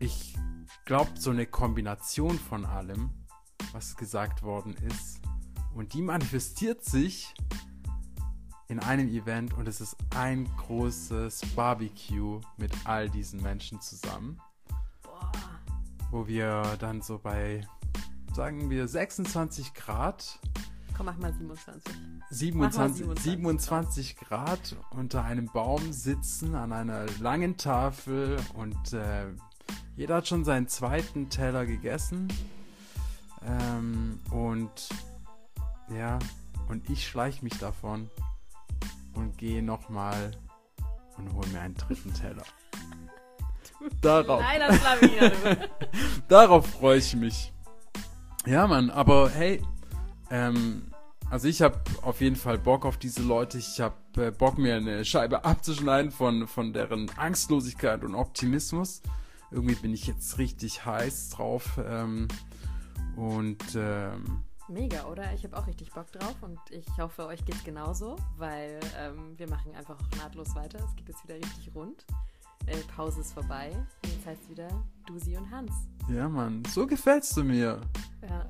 ich 0.00 0.36
glaube, 0.84 1.12
so 1.14 1.30
eine 1.30 1.46
Kombination 1.46 2.38
von 2.38 2.64
allem, 2.66 3.10
was 3.72 3.96
gesagt 3.96 4.42
worden 4.42 4.74
ist, 4.88 5.20
und 5.74 5.94
die 5.94 6.02
manifestiert 6.02 6.84
sich 6.84 7.34
in 8.68 8.78
einem 8.78 9.08
Event 9.08 9.54
und 9.54 9.68
es 9.68 9.80
ist 9.80 9.96
ein 10.16 10.48
großes 10.56 11.42
Barbecue 11.54 12.40
mit 12.56 12.72
all 12.84 13.10
diesen 13.10 13.42
Menschen 13.42 13.80
zusammen. 13.80 14.40
Wo 16.10 16.26
wir 16.26 16.76
dann 16.78 17.02
so 17.02 17.18
bei, 17.18 17.66
sagen 18.32 18.70
wir, 18.70 18.88
26 18.88 19.74
Grad, 19.74 20.38
Komm, 20.96 21.06
mach 21.06 21.18
mal 21.18 21.32
27. 21.32 21.92
27, 22.30 23.06
Mach 23.06 23.14
mal 23.14 23.20
27 23.20 24.16
Grad 24.16 24.76
unter 24.90 25.24
einem 25.24 25.46
Baum 25.46 25.92
sitzen 25.92 26.54
an 26.54 26.72
einer 26.72 27.06
langen 27.20 27.56
Tafel 27.56 28.36
und 28.54 28.92
äh, 28.92 29.26
jeder 29.96 30.16
hat 30.16 30.28
schon 30.28 30.44
seinen 30.44 30.68
zweiten 30.68 31.30
Teller 31.30 31.66
gegessen. 31.66 32.28
Ähm, 33.44 34.20
und 34.30 34.88
ja, 35.90 36.18
und 36.68 36.88
ich 36.88 37.06
schleiche 37.06 37.44
mich 37.44 37.58
davon 37.58 38.10
und 39.14 39.36
gehe 39.38 39.62
nochmal 39.62 40.32
und 41.16 41.32
hole 41.32 41.46
mir 41.48 41.60
einen 41.60 41.74
dritten 41.74 42.12
Teller. 42.14 42.44
Darauf. 44.00 44.42
Du. 45.00 45.56
Darauf 46.28 46.66
freue 46.66 46.98
ich 46.98 47.14
mich. 47.14 47.52
Ja, 48.46 48.66
Mann, 48.66 48.90
aber 48.90 49.30
hey, 49.30 49.62
ähm, 50.30 50.90
also 51.30 51.48
ich 51.48 51.62
habe 51.62 51.80
auf 52.02 52.20
jeden 52.20 52.36
Fall 52.36 52.58
Bock 52.58 52.84
auf 52.84 52.96
diese 52.96 53.22
Leute. 53.22 53.58
Ich 53.58 53.80
habe 53.80 53.96
äh, 54.16 54.30
Bock, 54.30 54.58
mir 54.58 54.76
eine 54.76 55.04
Scheibe 55.04 55.44
abzuschneiden 55.44 56.10
von, 56.10 56.46
von 56.46 56.72
deren 56.72 57.10
Angstlosigkeit 57.16 58.04
und 58.04 58.14
Optimismus. 58.14 59.02
Irgendwie 59.50 59.74
bin 59.74 59.92
ich 59.92 60.06
jetzt 60.06 60.38
richtig 60.38 60.84
heiß 60.84 61.30
drauf. 61.30 61.78
Ähm, 61.84 62.28
und 63.16 63.62
ähm, 63.76 64.44
Mega, 64.68 65.04
oder? 65.04 65.32
Ich 65.34 65.44
habe 65.44 65.56
auch 65.58 65.66
richtig 65.66 65.92
Bock 65.92 66.10
drauf 66.12 66.34
und 66.42 66.58
ich 66.70 66.86
hoffe, 66.98 67.26
euch 67.26 67.44
geht's 67.44 67.62
genauso, 67.64 68.16
weil 68.38 68.80
ähm, 68.98 69.34
wir 69.36 69.48
machen 69.48 69.74
einfach 69.74 69.98
nahtlos 70.16 70.54
weiter. 70.54 70.78
Es 70.82 70.96
geht 70.96 71.08
jetzt 71.08 71.22
wieder 71.24 71.34
richtig 71.36 71.70
rund. 71.74 72.06
Äh, 72.66 72.78
Pause 72.96 73.20
ist 73.20 73.34
vorbei. 73.34 73.72
Und 74.02 74.10
jetzt 74.12 74.26
heißt 74.26 74.48
wieder 74.48 74.68
Dusi 75.06 75.36
und 75.36 75.50
Hans. 75.50 75.70
Ja, 76.08 76.28
Mann, 76.30 76.62
so 76.72 76.86
gefällst 76.86 77.36
du 77.36 77.44
mir. 77.44 77.78
Ja, 78.22 78.46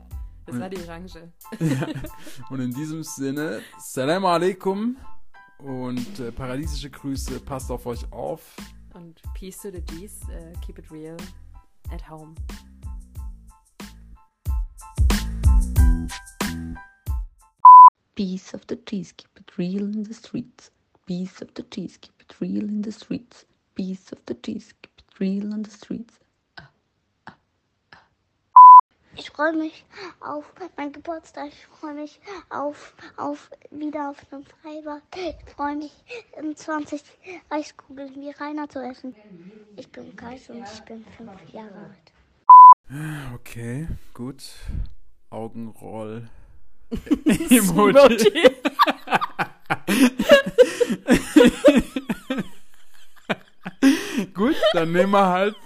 das 0.46 0.54
Und- 0.54 0.60
war 0.60 0.68
die 0.68 0.78
Orange. 0.88 1.32
Ja. 1.58 1.88
Und 2.48 2.60
in 2.60 2.70
diesem 2.70 3.02
Sinne, 3.02 3.60
Salam 3.78 4.24
alaikum 4.24 4.96
und 5.58 6.20
äh, 6.20 6.30
paradiesische 6.30 6.90
Grüße. 6.90 7.40
Passt 7.40 7.72
auf 7.72 7.86
euch 7.86 8.10
auf. 8.12 8.54
Und 8.92 9.20
Peace 9.34 9.58
to 9.58 9.70
the 9.72 9.80
G's. 9.80 10.20
Äh, 10.28 10.52
keep 10.64 10.78
it 10.78 10.88
real 10.92 11.16
at 11.90 12.08
home. 12.08 12.34
Piece 18.14 18.54
of 18.54 18.66
the 18.68 18.76
cheese, 18.76 19.12
keep 19.16 19.36
it 19.36 19.58
real 19.58 19.82
in 19.82 20.04
the 20.04 20.14
streets. 20.14 20.70
Piece 21.06 21.42
of 21.42 21.52
the 21.54 21.64
cheese, 21.64 21.98
keep 22.00 22.14
it 22.20 22.34
real 22.40 22.62
in 22.62 22.82
the 22.82 22.92
streets. 22.92 23.44
Piece 23.74 24.12
of 24.12 24.18
the 24.26 24.34
cheese, 24.34 24.72
keep 24.82 24.92
it 24.98 25.18
real 25.18 25.52
in 25.52 25.64
the 25.64 25.70
streets. 25.70 26.20
Ich 29.16 29.30
freue 29.30 29.52
mich 29.52 29.84
auf 30.20 30.52
meinen 30.76 30.92
Geburtstag. 30.92 31.48
Ich 31.48 31.66
freue 31.66 31.94
mich 31.94 32.20
auf, 32.50 32.94
auf 33.16 33.50
wieder 33.70 34.10
auf 34.10 34.32
einem 34.32 34.44
Freibad. 34.44 35.02
Ich 35.16 35.50
freue 35.54 35.76
mich, 35.76 35.92
in 36.36 36.56
20 36.56 37.02
Reiskugeln 37.50 38.14
wie 38.16 38.30
Rainer 38.30 38.68
zu 38.68 38.80
essen. 38.80 39.14
Ich 39.76 39.90
bin 39.90 40.14
Kais 40.16 40.50
und 40.50 40.64
ich 40.64 40.80
bin 40.82 41.04
fünf 41.16 41.48
Jahre 41.52 41.90
alt. 41.90 43.34
Okay, 43.34 43.88
gut. 44.12 44.42
Augenroll. 45.30 46.28
Emoji. 47.50 48.50
gut, 54.34 54.56
dann 54.72 54.92
nehmen 54.92 55.12
wir 55.12 55.26
halt. 55.26 55.56